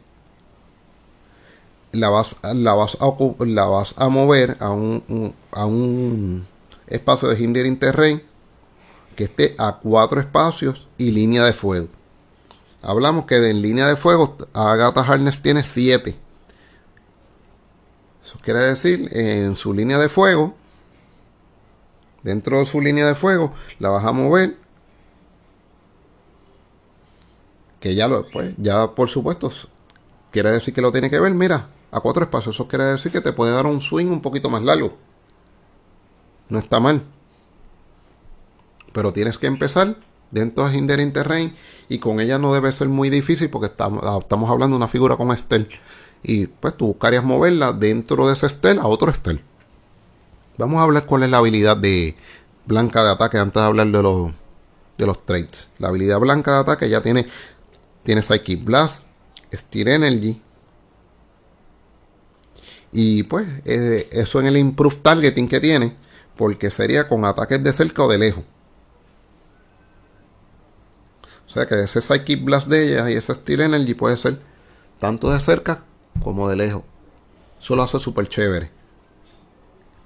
la 1.93 2.09
vas, 2.09 2.37
la 2.43 2.75
vas, 2.75 2.97
a, 3.01 3.45
la 3.45 3.65
vas 3.65 3.95
a 3.99 4.09
mover 4.09 4.57
a 4.61 4.71
un, 4.71 5.35
a 5.51 5.67
un 5.67 6.47
espacio 6.87 7.29
de 7.29 7.43
Hindering 7.43 7.79
Terrain 7.79 8.23
que 9.17 9.25
esté 9.25 9.55
a 9.59 9.79
cuatro 9.79 10.21
espacios 10.21 10.89
y 10.99 11.11
línea 11.11 11.45
de 11.45 11.53
fuego. 11.53 11.89
Hablamos 12.83 13.27
que 13.27 13.37
en 13.49 13.63
línea 13.63 13.87
de 13.87 13.97
fuego 13.97 14.37
Agatha 14.53 15.03
Harness 15.03 15.41
tiene 15.41 15.63
7. 15.63 16.17
Eso 18.23 18.39
quiere 18.43 18.61
decir, 18.61 19.09
en 19.13 19.57
su 19.57 19.73
línea 19.73 19.99
de 19.99 20.09
fuego, 20.09 20.55
dentro 22.23 22.59
de 22.59 22.67
su 22.67 22.81
línea 22.81 23.07
de 23.07 23.15
fuego, 23.15 23.53
la 23.79 23.91
vas 23.91 24.05
a 24.05 24.13
mover. 24.13 24.57
Que 27.81 27.95
ya 27.95 28.07
lo, 28.07 28.29
pues, 28.31 28.55
ya 28.59 28.93
por 28.93 29.09
supuesto, 29.09 29.53
quiere 30.31 30.53
decir 30.53 30.73
que 30.73 30.83
lo 30.83 30.93
tiene 30.93 31.11
que 31.11 31.19
ver, 31.19 31.35
mira, 31.35 31.69
a 31.91 32.01
cuatro 32.01 32.23
espacios. 32.23 32.55
Eso 32.55 32.69
quiere 32.69 32.85
decir 32.85 33.11
que 33.11 33.21
te 33.21 33.33
puede 33.33 33.53
dar 33.53 33.67
un 33.67 33.81
swing 33.81 34.07
un 34.07 34.23
poquito 34.23 34.51
más 34.51 34.63
largo. 34.63 34.97
No 36.49 36.59
está 36.59 36.81
mal. 36.81 37.03
Pero 38.93 39.13
tienes 39.13 39.39
que 39.39 39.47
empezar 39.47 39.97
dentro 40.31 40.69
de 40.69 40.77
Hindering 40.77 41.13
Terrain 41.13 41.55
y 41.89 41.99
con 41.99 42.21
ella 42.21 42.39
no 42.39 42.53
debe 42.53 42.73
ser 42.73 42.89
muy 42.89 43.11
difícil 43.11 43.51
porque 43.51 43.67
estamos, 43.67 44.05
estamos 44.23 44.51
hablando 44.51 44.75
de 44.75 44.79
una 44.79 44.89
figura 44.89 45.17
con 45.17 45.31
Estel. 45.33 45.69
Y 46.23 46.47
pues 46.47 46.77
tú 46.77 46.89
buscarías 46.89 47.25
moverla 47.25 47.73
dentro 47.73 48.27
de 48.27 48.35
ese 48.35 48.47
Estel 48.47 48.79
a 48.79 48.87
otro 48.87 49.11
Estel. 49.11 49.43
Vamos 50.59 50.79
a 50.79 50.83
hablar 50.83 51.07
cuál 51.07 51.23
es 51.25 51.31
la 51.31 51.39
habilidad 51.39 51.77
de 51.77 52.17
blanca 52.67 53.03
de 53.03 53.11
ataque 53.11 53.39
antes 53.39 53.61
de 53.61 53.67
hablar 53.67 53.87
de 53.89 54.03
los, 54.03 54.31
de 54.99 55.07
los 55.07 55.25
traits. 55.25 55.71
La 55.79 55.89
habilidad 55.89 56.21
blanca 56.21 56.53
de 56.53 56.59
ataque 56.59 56.89
ya 56.89 57.03
tiene, 57.03 57.27
tiene 58.03 58.23
Psychic 58.23 58.63
Blast, 58.63 59.07
Steer 59.53 59.89
Energy, 59.89 60.41
y 62.93 63.23
pues 63.23 63.49
eh, 63.65 64.09
eso 64.13 64.39
en 64.39 64.47
el 64.47 64.59
improve 64.59 64.97
targeting 64.97 65.49
que 65.49 65.61
tiene, 65.61 65.97
porque 66.37 66.71
sería 66.71 67.09
con 67.09 67.25
ataques 67.25 67.63
de 67.63 67.73
cerca 67.73 68.03
o 68.03 68.09
de 68.09 68.19
lejos. 68.19 68.45
O 71.47 71.51
sea 71.51 71.67
que 71.67 71.81
ese 71.81 72.01
Psychic 72.01 72.43
Blast 72.43 72.69
de 72.69 72.85
ella 72.85 73.11
y 73.11 73.15
ese 73.15 73.35
Steel 73.35 73.61
Energy 73.61 73.95
puede 73.95 74.17
ser 74.17 74.41
tanto 74.99 75.31
de 75.31 75.41
cerca 75.41 75.85
como 76.23 76.49
de 76.49 76.57
lejos. 76.57 76.83
Eso 77.61 77.77
lo 77.77 77.83
hace 77.83 77.99
súper 77.99 78.29
chévere. 78.29 78.71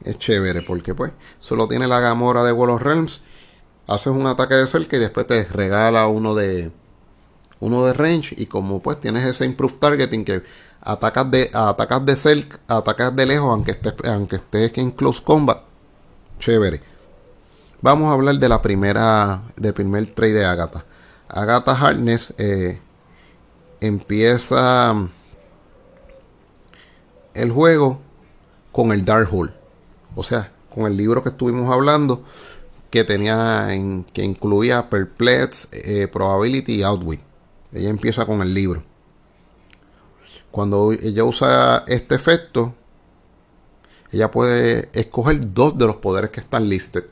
Es 0.05 0.19
chévere 0.19 0.63
porque 0.63 0.95
pues 0.95 1.13
solo 1.39 1.69
tiene 1.69 1.87
la 1.87 2.01
Gamora 2.01 2.43
de 2.43 2.53
Wall 2.53 2.71
of 2.71 2.83
Realms. 2.83 3.23
Haces 3.87 4.09
un 4.09 4.27
ataque 4.27 4.55
de 4.55 4.67
cerca 4.67 4.97
y 4.97 5.01
después 5.01 5.27
te 5.27 5.45
regala 5.45 6.09
uno 6.09 6.35
de 6.35 6.73
uno 7.61 7.87
de 7.87 7.93
range 7.93 8.35
y 8.37 8.47
como 8.47 8.83
pues 8.83 9.01
tienes 9.01 9.25
ese 9.25 9.45
improve 9.45 9.75
targeting 9.79 10.25
que 10.25 10.43
atacas 10.81 11.31
de, 11.31 11.51
atacas 11.53 12.05
de 12.05 12.17
cerca, 12.17 12.61
atacas 12.69 13.15
de 13.15 13.27
lejos, 13.27 13.51
aunque 13.51 13.73
estés, 13.73 13.95
aunque 14.05 14.37
estés 14.37 14.77
en 14.79 14.91
close 14.91 15.23
combat. 15.23 15.66
Chévere. 16.39 16.81
Vamos 17.83 18.09
a 18.09 18.13
hablar 18.13 18.37
de 18.37 18.49
la 18.49 18.63
primera, 18.63 19.43
del 19.57 19.75
primer 19.75 20.15
trade 20.15 20.33
de 20.33 20.45
Agatha. 20.45 20.85
Agatha 21.29 21.73
Harness 21.73 22.35
eh, 22.39 22.81
empieza 23.81 24.95
el 27.35 27.51
juego 27.51 28.01
con 28.73 28.93
el 28.93 29.05
Dark 29.05 29.29
Hole. 29.33 29.53
O 30.15 30.23
sea, 30.23 30.53
con 30.75 30.87
el 30.87 30.97
libro 30.97 31.23
que 31.23 31.31
estuvimos 31.31 31.73
hablando 31.73 32.25
que 32.91 33.05
tenía 33.05 33.75
en, 33.75 34.05
que 34.05 34.23
incluía 34.23 34.89
Perplex, 34.89 35.69
eh, 35.73 36.09
Probability 36.09 36.77
y 36.77 36.83
Outwit. 36.83 37.21
Ella 37.73 37.91
empieza 37.91 38.25
con 38.25 38.41
el 38.43 38.55
libro. 38.55 38.83
Cuando 40.51 40.93
ella 40.93 41.25
usa 41.25 41.85
este 41.87 42.15
efecto, 42.15 42.75
ella 44.13 44.31
puede 44.31 44.89
escoger 44.93 45.53
dos 45.53 45.77
de 45.79 45.87
los 45.87 45.97
poderes 45.97 46.31
que 46.31 46.41
están 46.41 46.69
listed. 46.69 47.05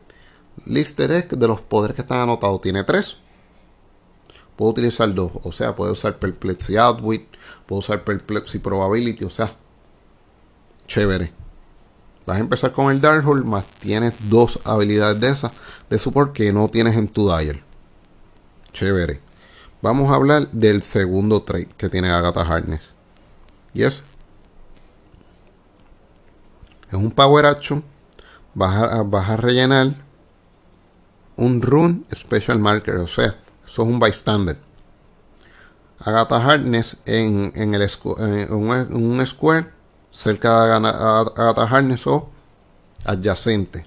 Listed 0.66 1.11
es 1.11 1.28
de 1.28 1.48
los 1.48 1.61
poderes 1.61 1.96
que 1.96 2.02
están 2.02 2.18
anotados. 2.18 2.61
Tiene 2.61 2.85
tres. 2.85 3.18
Puedo 4.57 4.70
utilizar 4.70 5.12
dos. 5.12 5.33
O 5.42 5.52
sea, 5.52 5.74
puede 5.74 5.92
usar 5.92 6.18
Perplexity 6.18 6.76
Outwit. 6.76 7.26
Puedo 7.66 7.80
usar 7.80 8.04
Perplexity 8.04 8.59
Probability. 8.59 9.24
O 9.24 9.30
sea, 9.30 9.50
chévere. 10.87 11.33
Vas 12.26 12.38
a 12.38 12.40
empezar 12.40 12.72
con 12.72 12.90
el 12.90 13.00
Darkhold, 13.00 13.44
más 13.44 13.66
tienes 13.66 14.14
dos 14.30 14.59
habilidades 14.64 15.20
de 15.20 15.28
esas 15.28 15.52
de 15.90 15.98
support 15.98 16.33
que 16.33 16.52
no 16.52 16.68
tienes 16.68 16.96
en 16.96 17.09
tu 17.09 17.26
dial. 17.28 17.62
Chévere. 18.72 19.20
Vamos 19.83 20.11
a 20.11 20.14
hablar 20.14 20.50
del 20.50 20.83
segundo 20.83 21.42
trade 21.42 21.68
que 21.76 21.90
tiene 21.90 22.09
Agatha 22.09 22.40
Harness. 22.40 22.94
Y 23.74 23.83
es, 23.83 24.04
es 26.88 26.94
un 26.94 27.11
power 27.11 27.47
action. 27.47 27.85
Vas 28.55 28.75
a, 28.75 29.37
rellenar 29.37 29.94
un 31.37 31.61
run 31.61 32.07
special 32.14 32.59
marker. 32.59 32.97
O 32.97 33.07
sea, 33.07 33.37
eso 33.66 33.83
es 33.83 33.88
un 33.88 33.99
bystander. 33.99 34.59
Agatha 35.99 36.37
Harness 36.37 36.97
en, 37.07 37.53
en, 37.55 37.75
el, 37.75 37.88
un, 38.51 39.27
square 39.27 39.66
cerca 40.11 40.64
de 40.66 40.88
Agatha 40.88 41.62
Harness 41.62 42.07
o 42.07 42.31
adyacente. 43.05 43.87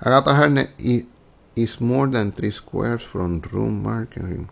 Agatha 0.00 0.36
Harness 0.36 0.68
is 1.56 1.80
more 1.80 2.10
than 2.10 2.32
three 2.32 2.52
squares 2.52 3.02
from 3.02 3.40
room 3.42 3.82
marker. 3.82 4.46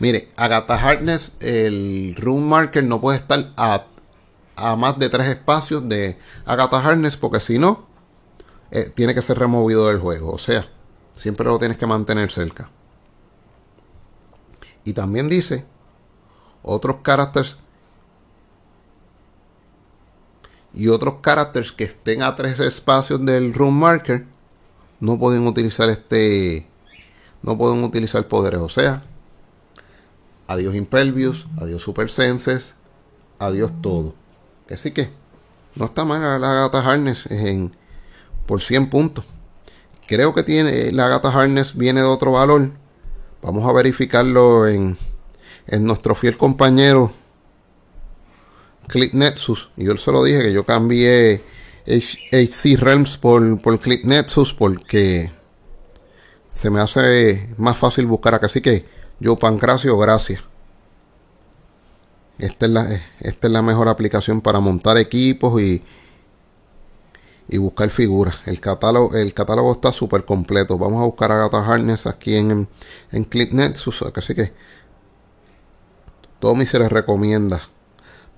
Mire, 0.00 0.28
Agatha 0.36 0.76
Harkness, 0.78 1.34
el 1.40 2.14
Room 2.16 2.48
Marker 2.48 2.82
no 2.82 3.02
puede 3.02 3.18
estar 3.18 3.52
a, 3.58 3.84
más 4.76 4.98
de 4.98 5.08
tres 5.08 5.28
espacios 5.28 5.88
de 5.88 6.18
Agatha 6.44 6.78
Harkness 6.78 7.16
porque 7.16 7.40
si 7.40 7.58
no, 7.58 7.86
eh, 8.70 8.90
tiene 8.94 9.14
que 9.14 9.22
ser 9.22 9.38
removido 9.38 9.88
del 9.88 9.98
juego. 9.98 10.32
O 10.32 10.38
sea, 10.38 10.68
siempre 11.14 11.46
lo 11.46 11.58
tienes 11.58 11.78
que 11.78 11.86
mantener 11.86 12.30
cerca. 12.30 12.70
Y 14.84 14.92
también 14.92 15.28
dice 15.28 15.66
otros 16.62 16.96
caracteres 17.02 17.58
y 20.72 20.88
otros 20.88 21.16
caracteres 21.20 21.72
que 21.72 21.84
estén 21.84 22.22
a 22.22 22.36
tres 22.36 22.60
espacios 22.60 23.24
del 23.24 23.52
room 23.54 23.78
marker 23.78 24.26
no 25.00 25.18
pueden 25.18 25.46
utilizar 25.46 25.88
este 25.88 26.66
no 27.42 27.58
pueden 27.58 27.82
utilizar 27.82 28.28
poderes 28.28 28.60
o 28.60 28.68
sea 28.68 29.02
adiós 30.50 30.74
Impervious, 30.74 31.46
adiós 31.62 31.80
Super 31.80 32.10
Senses, 32.10 32.74
adiós 33.38 33.70
todo. 33.80 34.14
Así 34.70 34.92
que 34.92 35.10
no 35.74 35.86
está 35.86 36.04
mal 36.04 36.40
la 36.40 36.54
gata 36.54 36.80
Harness 36.80 37.26
en, 37.30 37.72
por 38.46 38.60
100 38.60 38.90
puntos. 38.90 39.24
Creo 40.06 40.34
que 40.34 40.42
tiene 40.42 40.92
la 40.92 41.08
gata 41.08 41.28
Harness 41.28 41.76
viene 41.76 42.00
de 42.00 42.06
otro 42.06 42.32
valor. 42.32 42.70
Vamos 43.42 43.68
a 43.68 43.72
verificarlo 43.72 44.66
en, 44.66 44.96
en 45.66 45.84
nuestro 45.84 46.14
fiel 46.14 46.36
compañero 46.36 47.12
Click 48.88 49.14
Nexus. 49.14 49.70
Yo 49.76 49.96
se 49.96 50.12
lo 50.12 50.24
dije 50.24 50.42
que 50.42 50.52
yo 50.52 50.66
cambié 50.66 51.42
HC 51.86 52.76
Realms 52.78 53.16
por, 53.16 53.60
por 53.62 53.78
Click 53.78 54.04
Nexus 54.04 54.52
porque 54.52 55.30
se 56.50 56.70
me 56.70 56.80
hace 56.80 57.48
más 57.56 57.78
fácil 57.78 58.06
buscar 58.06 58.34
acá. 58.34 58.46
Así 58.46 58.60
que 58.60 58.84
yo, 59.20 59.36
Pancracio, 59.36 59.96
gracias. 59.96 60.42
Esta 62.40 62.66
es, 62.66 62.72
la, 62.72 63.00
esta 63.20 63.46
es 63.46 63.52
la 63.52 63.62
mejor 63.62 63.88
aplicación 63.88 64.40
para 64.40 64.60
montar 64.60 64.96
equipos 64.98 65.60
y, 65.60 65.82
y 67.48 67.58
buscar 67.58 67.90
figuras. 67.90 68.40
El 68.46 68.60
catálogo, 68.60 69.16
el 69.16 69.34
catálogo 69.34 69.72
está 69.72 69.92
súper 69.92 70.24
completo. 70.24 70.78
Vamos 70.78 71.02
a 71.02 71.04
buscar 71.04 71.32
a 71.32 71.36
Gata 71.36 71.58
Harness 71.58 72.06
aquí 72.06 72.36
en, 72.36 72.68
en 73.12 73.24
Click 73.24 73.52
Nexus. 73.52 74.02
Así 74.02 74.34
que 74.34 74.52
Tommy 76.38 76.66
se 76.66 76.78
les 76.78 76.90
recomienda. 76.90 77.60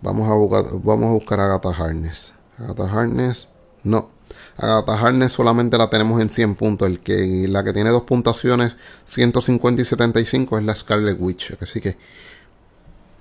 Vamos 0.00 0.28
a 0.28 0.34
buscar, 0.34 0.64
vamos 0.82 1.10
a 1.10 1.12
buscar 1.12 1.40
a 1.40 1.54
Harness. 1.54 2.32
Gata 2.58 2.84
Harness. 2.84 3.48
No. 3.84 4.10
Agatha 4.56 4.94
Harness 4.94 5.32
solamente 5.32 5.78
la 5.78 5.88
tenemos 5.88 6.20
en 6.20 6.28
100 6.28 6.54
puntos. 6.54 6.88
El 6.88 7.00
que, 7.00 7.46
la 7.48 7.64
que 7.64 7.72
tiene 7.72 7.90
dos 7.90 8.02
puntuaciones, 8.02 8.76
150 9.04 9.82
y 9.82 9.84
75, 9.84 10.58
es 10.58 10.64
la 10.64 10.74
Scarlet 10.74 11.16
Witch. 11.20 11.56
Así 11.60 11.80
que 11.80 11.96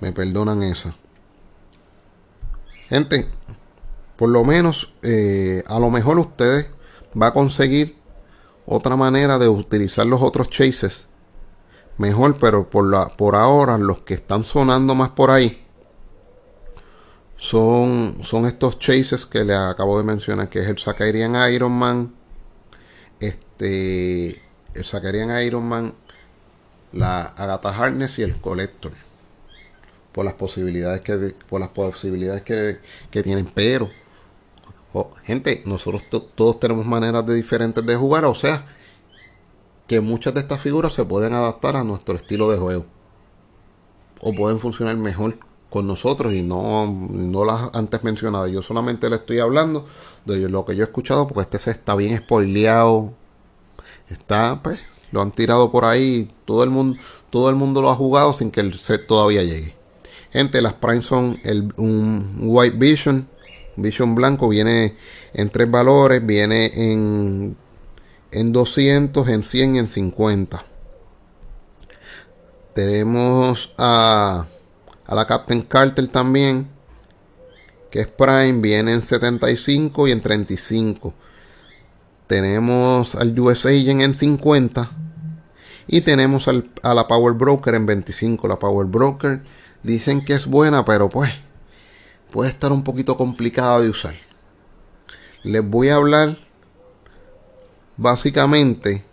me 0.02 0.10
perdonan 0.10 0.64
esa. 0.64 0.96
Gente, 2.88 3.28
por 4.16 4.30
lo 4.30 4.42
menos, 4.42 4.92
eh, 5.02 5.62
a 5.68 5.78
lo 5.78 5.90
mejor 5.90 6.18
ustedes 6.18 6.66
va 7.20 7.28
a 7.28 7.32
conseguir 7.32 7.96
otra 8.66 8.96
manera 8.96 9.38
de 9.38 9.46
utilizar 9.46 10.04
los 10.04 10.20
otros 10.20 10.50
chases. 10.50 11.06
Mejor, 11.98 12.36
pero 12.38 12.68
por, 12.68 12.90
la, 12.90 13.16
por 13.16 13.36
ahora 13.36 13.78
los 13.78 14.00
que 14.00 14.14
están 14.14 14.42
sonando 14.42 14.96
más 14.96 15.10
por 15.10 15.30
ahí 15.30 15.62
son, 17.36 18.18
son 18.22 18.46
estos 18.46 18.80
chases 18.80 19.24
que 19.24 19.44
le 19.44 19.54
acabo 19.54 19.98
de 19.98 20.04
mencionar, 20.04 20.48
que 20.48 20.62
es 20.62 20.66
el 20.66 20.78
Sakarian 20.78 21.36
Iron 21.52 21.72
Man, 21.72 22.12
este, 23.20 24.42
el 24.74 24.84
Sakarian 24.84 25.40
Iron 25.44 25.68
Man, 25.68 25.94
la 26.92 27.22
Agatha 27.36 27.68
Harness 27.68 28.18
y 28.18 28.22
el 28.22 28.40
Collector. 28.40 28.90
Por 30.12 30.24
las 30.24 30.34
posibilidades 30.34 31.00
que, 31.00 31.34
por 31.48 31.60
las 31.60 31.70
posibilidades 31.70 32.42
que, 32.42 32.78
que 33.10 33.22
tienen, 33.22 33.46
pero 33.54 33.88
gente, 35.24 35.62
nosotros 35.64 36.04
todos 36.34 36.60
tenemos 36.60 36.86
maneras 36.86 37.24
de 37.26 37.34
diferentes 37.34 37.84
de 37.84 37.96
jugar, 37.96 38.24
o 38.24 38.34
sea, 38.34 38.66
que 39.86 40.00
muchas 40.00 40.34
de 40.34 40.40
estas 40.40 40.60
figuras 40.60 40.92
se 40.92 41.04
pueden 41.04 41.32
adaptar 41.32 41.76
a 41.76 41.84
nuestro 41.84 42.16
estilo 42.16 42.50
de 42.50 42.58
juego. 42.58 42.86
O 44.20 44.34
pueden 44.34 44.58
funcionar 44.58 44.96
mejor 44.96 45.38
con 45.68 45.86
nosotros 45.86 46.32
y 46.34 46.42
no, 46.42 46.86
no 46.86 47.44
las 47.44 47.70
antes 47.72 48.04
mencionadas. 48.04 48.50
Yo 48.50 48.62
solamente 48.62 49.08
le 49.10 49.16
estoy 49.16 49.40
hablando 49.40 49.86
de 50.24 50.48
lo 50.48 50.64
que 50.64 50.76
yo 50.76 50.82
he 50.82 50.86
escuchado 50.86 51.26
porque 51.26 51.42
este 51.42 51.58
set 51.58 51.78
está 51.78 51.96
bien 51.96 52.18
spoileado. 52.18 53.14
Está, 54.08 54.62
pues, 54.62 54.86
lo 55.10 55.22
han 55.22 55.32
tirado 55.32 55.72
por 55.72 55.84
ahí. 55.84 56.30
Todo 56.44 56.62
el 56.62 56.70
mundo, 56.70 57.00
todo 57.30 57.50
el 57.50 57.56
mundo 57.56 57.82
lo 57.82 57.90
ha 57.90 57.96
jugado 57.96 58.32
sin 58.32 58.50
que 58.50 58.60
el 58.60 58.74
set 58.74 59.06
todavía 59.06 59.42
llegue. 59.42 59.81
Gente, 60.32 60.62
las 60.62 60.74
Prime 60.74 61.02
son 61.02 61.38
el, 61.44 61.72
un 61.76 62.36
White 62.40 62.76
Vision. 62.76 63.28
Vision 63.76 64.14
blanco 64.14 64.48
viene 64.48 64.96
en 65.34 65.50
tres 65.50 65.70
valores. 65.70 66.24
Viene 66.24 66.70
en, 66.74 67.56
en 68.30 68.52
200, 68.52 69.28
en 69.28 69.42
100 69.42 69.76
y 69.76 69.78
en 69.78 69.88
50. 69.88 70.64
Tenemos 72.74 73.74
a 73.76 74.46
a 75.12 75.14
la 75.14 75.26
Captain 75.26 75.60
Carter 75.60 76.08
también, 76.08 76.68
que 77.90 78.00
es 78.00 78.06
Prime, 78.06 78.60
viene 78.62 78.92
en 78.92 79.02
75 79.02 80.08
y 80.08 80.12
en 80.12 80.22
35. 80.22 81.12
Tenemos 82.26 83.14
al 83.14 83.38
US 83.38 83.66
Agent 83.66 84.00
en 84.00 84.14
50 84.14 84.90
y 85.88 86.00
tenemos 86.00 86.48
a 86.48 86.94
la 86.94 87.06
Power 87.06 87.34
Broker 87.34 87.74
en 87.74 87.84
25. 87.84 88.48
La 88.48 88.58
Power 88.58 88.86
Broker 88.86 89.42
dicen 89.82 90.24
que 90.24 90.34
es 90.34 90.46
buena, 90.46 90.84
pero 90.84 91.08
pues 91.08 91.32
puede 92.30 92.50
estar 92.50 92.72
un 92.72 92.84
poquito 92.84 93.16
complicada 93.16 93.80
de 93.80 93.90
usar. 93.90 94.14
Les 95.42 95.68
voy 95.68 95.88
a 95.88 95.96
hablar 95.96 96.38
básicamente 97.96 99.04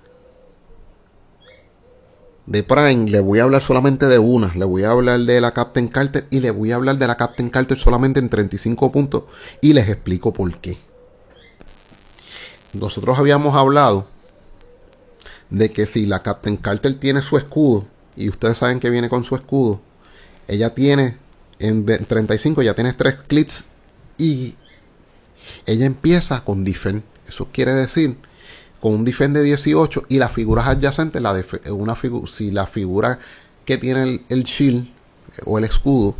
de 2.45 2.63
Prime, 2.63 3.09
le 3.09 3.19
voy 3.19 3.39
a 3.39 3.43
hablar 3.43 3.61
solamente 3.61 4.07
de 4.07 4.17
una. 4.17 4.51
Le 4.55 4.65
voy 4.65 4.83
a 4.83 4.91
hablar 4.91 5.19
de 5.19 5.39
la 5.39 5.53
Captain 5.53 5.87
Carter 5.87 6.27
y 6.31 6.39
le 6.39 6.49
voy 6.49 6.71
a 6.71 6.75
hablar 6.75 6.97
de 6.97 7.07
la 7.07 7.15
Captain 7.15 7.49
Carter 7.49 7.77
solamente 7.77 8.19
en 8.19 8.29
35 8.29 8.91
puntos. 8.91 9.23
Y 9.61 9.73
les 9.73 9.87
explico 9.87 10.33
por 10.33 10.57
qué. 10.59 10.77
Nosotros 12.73 13.19
habíamos 13.19 13.55
hablado 13.55 14.07
de 15.49 15.71
que 15.71 15.85
si 15.85 16.05
la 16.05 16.23
Captain 16.23 16.57
Carter 16.57 16.99
tiene 16.99 17.21
su 17.21 17.37
escudo, 17.37 17.85
y 18.15 18.29
ustedes 18.29 18.57
saben 18.57 18.79
que 18.79 18.89
viene 18.89 19.09
con 19.09 19.23
su 19.23 19.35
escudo, 19.35 19.81
ella 20.49 20.73
tiene 20.73 21.15
en 21.59 21.85
35, 21.85 22.61
ya 22.63 22.73
tiene 22.73 22.93
tres 22.93 23.15
clips 23.27 23.65
y 24.17 24.55
ella 25.65 25.85
empieza 25.85 26.43
con 26.43 26.63
Defend. 26.63 27.03
Eso 27.27 27.47
quiere 27.51 27.73
decir 27.73 28.17
con 28.79 28.93
un 28.93 29.05
defend 29.05 29.35
de 29.35 29.43
18 29.43 30.05
y 30.09 30.17
las 30.17 30.31
figuras 30.31 30.67
adyacentes, 30.67 31.21
la 31.21 31.39
una 31.71 31.95
si 32.27 32.51
la 32.51 32.65
figura 32.65 33.19
que 33.65 33.77
tiene 33.77 34.21
el, 34.29 34.43
shield 34.43 34.87
o 35.45 35.57
el 35.57 35.65
escudo 35.65 36.15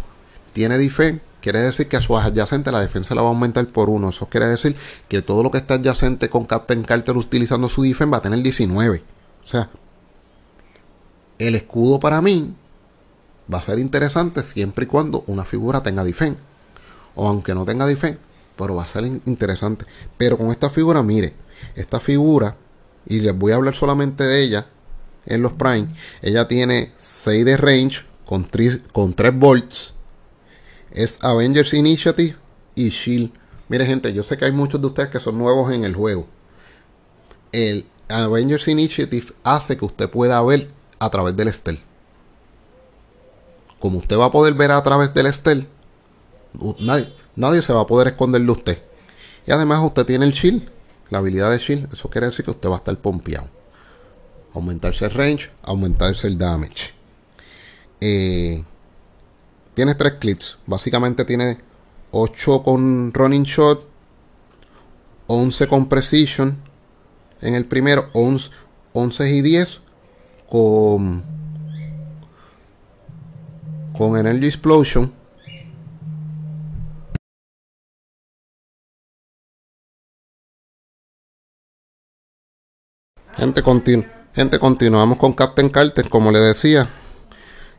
tiene 0.53 0.77
defend, 0.77 1.21
quiere 1.41 1.61
decir 1.61 1.87
que 1.87 1.97
a 1.97 2.01
su 2.01 2.17
adyacente 2.17 2.71
la 2.71 2.81
defensa 2.81 3.15
la 3.15 3.21
va 3.21 3.29
a 3.29 3.31
aumentar 3.31 3.65
por 3.67 3.89
uno. 3.89 4.09
Eso 4.09 4.27
quiere 4.27 4.45
decir 4.45 4.75
que 5.07 5.21
todo 5.21 5.41
lo 5.41 5.51
que 5.51 5.57
está 5.57 5.75
adyacente 5.75 6.29
con 6.29 6.45
Captain 6.45 6.83
Carter 6.83 7.17
utilizando 7.17 7.69
su 7.69 7.81
defend 7.83 8.13
va 8.13 8.17
a 8.17 8.21
tener 8.21 8.41
19. 8.43 9.01
O 9.41 9.47
sea, 9.47 9.69
el 11.39 11.55
escudo 11.55 11.99
para 11.99 12.21
mí 12.21 12.53
va 13.51 13.59
a 13.59 13.63
ser 13.63 13.79
interesante 13.79 14.43
siempre 14.43 14.85
y 14.85 14.87
cuando 14.87 15.23
una 15.27 15.45
figura 15.45 15.81
tenga 15.81 16.03
defend. 16.03 16.37
O 17.15 17.27
aunque 17.27 17.55
no 17.55 17.65
tenga 17.65 17.85
defend, 17.85 18.17
pero 18.55 18.75
va 18.75 18.83
a 18.83 18.87
ser 18.87 19.05
interesante. 19.05 19.85
Pero 20.17 20.37
con 20.37 20.51
esta 20.51 20.69
figura, 20.69 21.01
mire, 21.03 21.33
esta 21.75 21.99
figura, 21.99 22.55
y 23.07 23.21
les 23.21 23.37
voy 23.37 23.51
a 23.51 23.55
hablar 23.55 23.75
solamente 23.75 24.23
de 24.23 24.41
ella 24.43 24.67
en 25.25 25.41
los 25.41 25.53
Prime, 25.53 25.89
ella 26.21 26.47
tiene 26.47 26.91
6 26.97 27.45
de 27.45 27.57
range 27.57 28.05
con 28.25 28.45
3, 28.45 28.81
con 28.91 29.13
3 29.13 29.37
volts. 29.37 29.93
Es 30.91 31.23
Avengers 31.23 31.73
Initiative 31.73 32.35
y 32.75 32.89
Shield. 32.89 33.31
Mire 33.67 33.85
gente, 33.85 34.13
yo 34.13 34.23
sé 34.23 34.37
que 34.37 34.45
hay 34.45 34.51
muchos 34.51 34.81
de 34.81 34.87
ustedes 34.87 35.09
que 35.09 35.19
son 35.19 35.37
nuevos 35.37 35.71
en 35.71 35.83
el 35.83 35.95
juego. 35.95 36.27
El 37.51 37.85
Avengers 38.09 38.67
Initiative 38.67 39.33
hace 39.43 39.77
que 39.77 39.85
usted 39.85 40.09
pueda 40.09 40.41
ver 40.41 40.69
a 40.99 41.09
través 41.09 41.35
del 41.35 41.47
Estel. 41.47 41.79
Como 43.79 43.99
usted 43.99 44.17
va 44.17 44.25
a 44.25 44.31
poder 44.31 44.53
ver 44.53 44.71
a 44.71 44.83
través 44.83 45.13
del 45.13 45.27
Estel, 45.27 45.67
nadie, 46.79 47.13
nadie 47.35 47.61
se 47.61 47.73
va 47.73 47.81
a 47.81 47.87
poder 47.87 48.07
esconder 48.07 48.41
de 48.41 48.51
usted. 48.51 48.83
Y 49.47 49.51
además 49.51 49.79
usted 49.83 50.05
tiene 50.05 50.25
el 50.25 50.31
shield 50.31 50.69
la 51.09 51.17
habilidad 51.17 51.51
de 51.51 51.57
Shield, 51.57 51.93
eso 51.93 52.09
quiere 52.09 52.27
decir 52.27 52.45
que 52.45 52.51
usted 52.51 52.69
va 52.69 52.75
a 52.75 52.77
estar 52.77 52.95
pompeado. 52.97 53.47
Aumentarse 54.53 55.05
el 55.05 55.11
range, 55.11 55.49
aumentarse 55.63 56.27
el 56.27 56.37
damage. 56.37 56.93
Eh, 57.99 58.63
tiene 59.73 59.95
tres 59.95 60.13
clips. 60.13 60.57
Básicamente 60.65 61.25
tiene 61.25 61.57
8 62.11 62.63
con 62.63 63.13
running 63.13 63.43
shot, 63.43 63.87
11 65.27 65.67
con 65.67 65.89
precision 65.89 66.57
en 67.41 67.55
el 67.55 67.65
primero, 67.65 68.09
11, 68.13 68.49
11 68.93 69.29
y 69.35 69.41
10 69.41 69.81
con, 70.49 71.23
con 73.99 74.15
energy 74.15 74.45
explosion 74.45 75.13
Gente, 83.35 83.63
gente, 84.33 84.59
continuamos 84.59 85.17
con 85.17 85.31
Captain 85.31 85.69
Carter, 85.69 86.09
como 86.09 86.29
le 86.29 86.39
decía. 86.39 86.89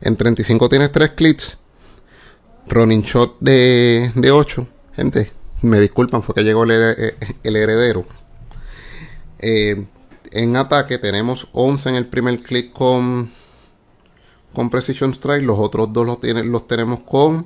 En 0.01 0.15
35 0.15 0.69
tienes 0.69 0.91
3 0.91 1.11
clips. 1.11 1.57
Running 2.67 3.03
shot 3.03 3.37
de, 3.39 4.11
de 4.15 4.31
8. 4.31 4.67
Gente, 4.95 5.31
me 5.61 5.79
disculpan, 5.79 6.23
fue 6.23 6.33
que 6.33 6.43
llegó 6.43 6.63
el, 6.63 6.71
eh, 6.71 7.15
heredero. 7.43 8.07
Eh, 9.37 9.85
en 10.31 10.57
ataque 10.57 10.97
tenemos 10.97 11.49
11 11.51 11.89
en 11.89 11.95
el 11.95 12.07
primer 12.07 12.41
clip 12.41 12.73
con, 12.73 13.29
con 14.53 14.69
Precision 14.69 15.11
Strike. 15.11 15.43
Los 15.43 15.59
otros 15.59 15.91
dos 15.93 16.05
los, 16.05 16.45
los 16.45 16.67
tenemos 16.67 17.01
con 17.01 17.45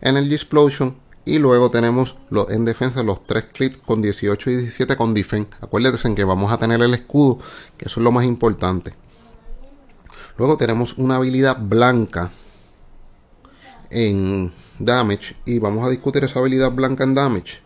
Energy 0.00 0.34
Explosion. 0.34 0.96
Y 1.24 1.38
luego 1.38 1.70
tenemos 1.70 2.16
los, 2.30 2.50
en 2.50 2.64
defensa 2.64 3.02
los 3.02 3.24
tres 3.24 3.44
clips 3.52 3.78
con 3.78 4.02
18 4.02 4.50
y 4.50 4.56
17 4.56 4.96
con 4.96 5.14
defense. 5.14 5.50
Acuérdense 5.60 6.08
en 6.08 6.16
que 6.16 6.24
vamos 6.24 6.50
a 6.50 6.58
tener 6.58 6.82
el 6.82 6.94
escudo, 6.94 7.38
que 7.76 7.86
eso 7.86 8.00
es 8.00 8.04
lo 8.04 8.10
más 8.10 8.24
importante. 8.24 8.94
Luego 10.36 10.56
tenemos 10.56 10.98
una 10.98 11.16
habilidad 11.16 11.58
blanca 11.60 12.30
en 13.90 14.52
damage. 14.78 15.36
Y 15.44 15.58
vamos 15.58 15.86
a 15.86 15.90
discutir 15.90 16.24
esa 16.24 16.40
habilidad 16.40 16.72
blanca 16.72 17.04
en 17.04 17.14
damage. 17.14 17.60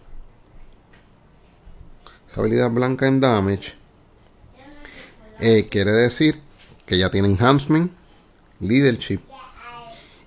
Esa 2.30 2.40
habilidad 2.40 2.70
blanca 2.70 3.06
en 3.06 3.20
damage 3.20 3.74
eh, 5.40 5.68
quiere 5.70 5.92
decir 5.92 6.40
que 6.86 6.98
ya 6.98 7.10
tiene 7.10 7.28
enhancement, 7.28 7.92
leadership. 8.60 9.20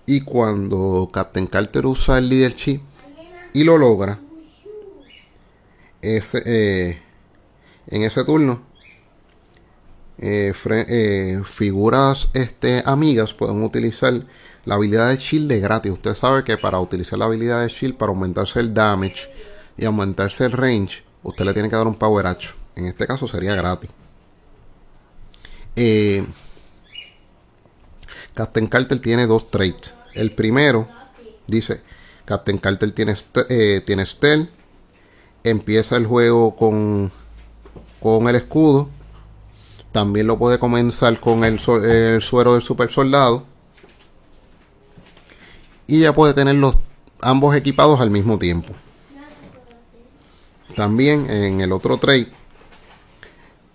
Y 0.06 0.22
cuando 0.22 1.10
Captain 1.14 1.48
Carter 1.48 1.86
usa 1.86 2.18
el 2.18 2.30
leadership 2.30 2.82
y 3.54 3.64
lo 3.64 3.78
logra, 3.78 4.20
eh, 6.02 7.02
en 7.88 8.04
ese 8.04 8.24
turno, 8.24 8.64
eh, 10.18 10.54
eh, 10.66 11.42
figuras 11.46 12.30
este, 12.34 12.84
amigas 12.86 13.34
pueden 13.34 13.64
utilizar 13.64 14.14
la 14.66 14.76
habilidad 14.76 15.10
de 15.10 15.18
shield 15.18 15.48
de 15.48 15.60
gratis. 15.60 15.92
Usted 15.92 16.16
sabe 16.16 16.44
que 16.44 16.58
para 16.58 16.80
utilizar 16.80 17.20
la 17.20 17.26
habilidad 17.26 17.62
de 17.62 17.70
shield, 17.70 17.96
para 17.96 18.12
aumentarse 18.12 18.60
el 18.60 18.74
damage 18.74 19.32
y 19.78 19.86
aumentarse 19.86 20.46
el 20.46 20.52
range, 20.52 21.04
usted 21.24 21.46
le 21.46 21.54
tiene 21.54 21.70
que 21.70 21.76
dar 21.76 21.88
un 21.88 21.96
power 21.96 22.28
hacho. 22.28 22.56
En 22.76 22.86
este 22.86 23.08
caso 23.08 23.28
sería 23.28 23.56
gratis. 23.56 23.90
Captain 28.40 28.68
Carter 28.68 29.02
tiene 29.02 29.28
dos 29.28 29.52
traits. 29.52 29.94
El 30.14 30.32
primero 30.32 30.88
dice: 31.46 31.82
Captain 32.24 32.58
Carter 32.58 32.90
tiene, 32.94 33.14
eh, 33.50 33.84
tiene. 33.86 34.06
Empieza 35.44 35.98
el 35.98 36.06
juego 36.08 36.56
con, 36.56 37.12
con 38.00 38.30
el 38.30 38.36
escudo. 38.36 38.88
También 39.92 40.26
lo 40.26 40.40
puede 40.40 40.58
comenzar 40.58 41.20
con 41.20 41.44
el, 41.44 41.60
suero 41.60 42.54
del 42.54 42.62
super 42.62 42.90
soldado. 42.90 43.44
Y 45.86 46.00
ya 46.00 46.14
puede 46.14 46.34
tener 46.34 46.56
los 46.56 46.78
ambos 47.20 47.54
equipados 47.58 48.00
al 48.00 48.10
mismo 48.10 48.40
tiempo. 48.40 48.74
También 50.78 51.30
en 51.30 51.60
el 51.60 51.74
otro 51.74 51.98
trade, 51.98 52.32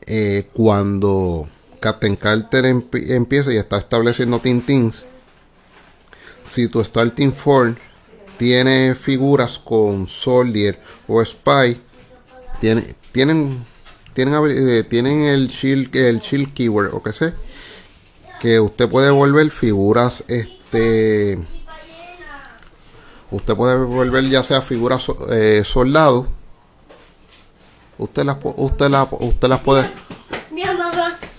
eh, 0.07 0.49
cuando 0.55 1.49
Captain 1.85 2.17
Carter 2.17 2.65
empieza 2.65 3.53
y 3.53 3.59
está 3.59 3.77
estableciendo 3.77 4.39
Tintins, 4.39 5.05
si 6.43 6.67
tu 6.67 6.83
Starting 6.83 7.31
Form 7.31 7.77
tiene 8.39 8.95
figuras 8.95 9.59
con 9.59 10.09
Soldier 10.09 10.81
o 11.07 11.23
Spy, 11.23 11.79
tiene, 12.59 12.87
tienen, 13.13 13.67
tienen, 14.15 14.35
eh, 14.49 14.83
tienen 14.85 15.25
el 15.25 15.49
shield, 15.49 15.95
el 15.95 16.21
shield 16.21 16.55
keyword 16.55 16.95
o 16.95 17.03
qué 17.03 17.13
sé, 17.13 17.35
que 18.41 18.59
usted 18.61 18.89
puede 18.89 19.11
volver 19.11 19.51
figuras 19.51 20.25
este 20.29 21.47
usted 23.31 23.55
puede 23.55 23.77
volver 23.77 24.27
ya 24.31 24.43
sea 24.43 24.63
figuras 24.63 25.07
eh, 25.31 25.63
soldados 25.67 26.29
usted 27.99 28.25
las 28.25 28.39
usted 28.43 28.89
las 28.89 29.07
usted 29.11 29.49
las 29.49 29.61
puede 29.61 29.85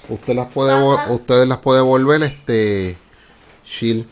usted 0.10 0.36
las 0.36 0.48
puede 0.48 0.76
ustedes 1.10 1.48
las 1.48 1.58
puede 1.60 1.82
volver 1.82 2.24
este 2.24 2.98
shield 3.66 4.06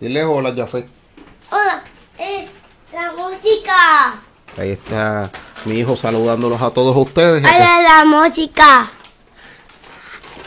dile 0.00 0.24
hola 0.24 0.54
Jafet 0.56 0.86
hola 1.50 1.82
eh, 2.18 2.48
la 2.92 3.12
música 3.12 4.20
ahí 4.58 4.70
está 4.70 5.30
mi 5.64 5.76
hijo 5.78 5.96
saludándolos 5.96 6.60
a 6.62 6.70
todos 6.70 6.96
ustedes 6.96 7.44
hola 7.44 7.82
la 7.82 8.04
música 8.04 8.90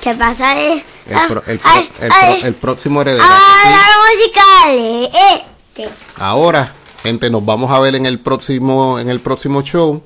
¿Qué 0.05 0.13
pasa? 0.13 0.61
Eh? 0.61 0.85
El, 1.09 1.27
pro, 1.27 1.43
el, 1.47 1.57
pro, 1.57 1.71
el, 1.99 2.09
pro, 2.09 2.47
el, 2.47 2.53
próximo 2.53 3.01
heredero. 3.01 3.23
Ah, 3.27 3.63
la 3.65 3.87
música. 4.05 5.33
Este. 5.33 5.89
Ahora, 6.17 6.71
gente, 7.01 7.31
nos 7.31 7.43
vamos 7.43 7.71
a 7.71 7.79
ver 7.79 7.95
en 7.95 8.05
el 8.05 8.19
próximo, 8.19 8.99
en 8.99 9.09
el 9.09 9.19
próximo 9.19 9.63
show. 9.63 10.03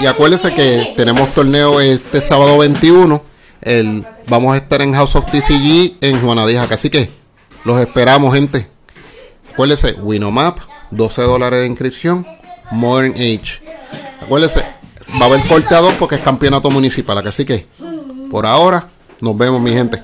Y 0.00 0.06
acuérdense 0.06 0.54
que 0.54 0.94
tenemos 0.96 1.34
torneo 1.34 1.82
este 1.82 2.22
sábado 2.22 2.56
21. 2.56 3.22
Vamos 4.26 4.54
a 4.54 4.56
estar 4.56 4.82
en 4.82 4.92
House 4.94 5.16
of 5.16 5.26
TCG 5.26 5.96
en 6.00 6.20
Juanadija. 6.20 6.64
Así 6.70 6.90
que 6.90 7.10
los 7.64 7.78
esperamos, 7.78 8.34
gente. 8.34 8.66
Acuérdense, 9.52 9.92
Winomap, 10.00 10.58
12 10.90 11.22
dólares 11.22 11.60
de 11.60 11.66
inscripción. 11.66 12.26
Modern 12.72 13.12
Age. 13.12 13.60
Acuérdense, 14.22 14.64
va 15.20 15.26
a 15.26 15.28
haber 15.28 15.46
corte 15.46 15.74
a 15.74 15.80
dos 15.80 15.94
porque 15.94 16.14
es 16.16 16.22
campeonato 16.22 16.70
municipal. 16.70 17.18
Así 17.26 17.44
que, 17.44 17.66
por 18.30 18.46
ahora, 18.46 18.88
nos 19.20 19.36
vemos, 19.36 19.60
mi 19.60 19.72
gente. 19.72 20.02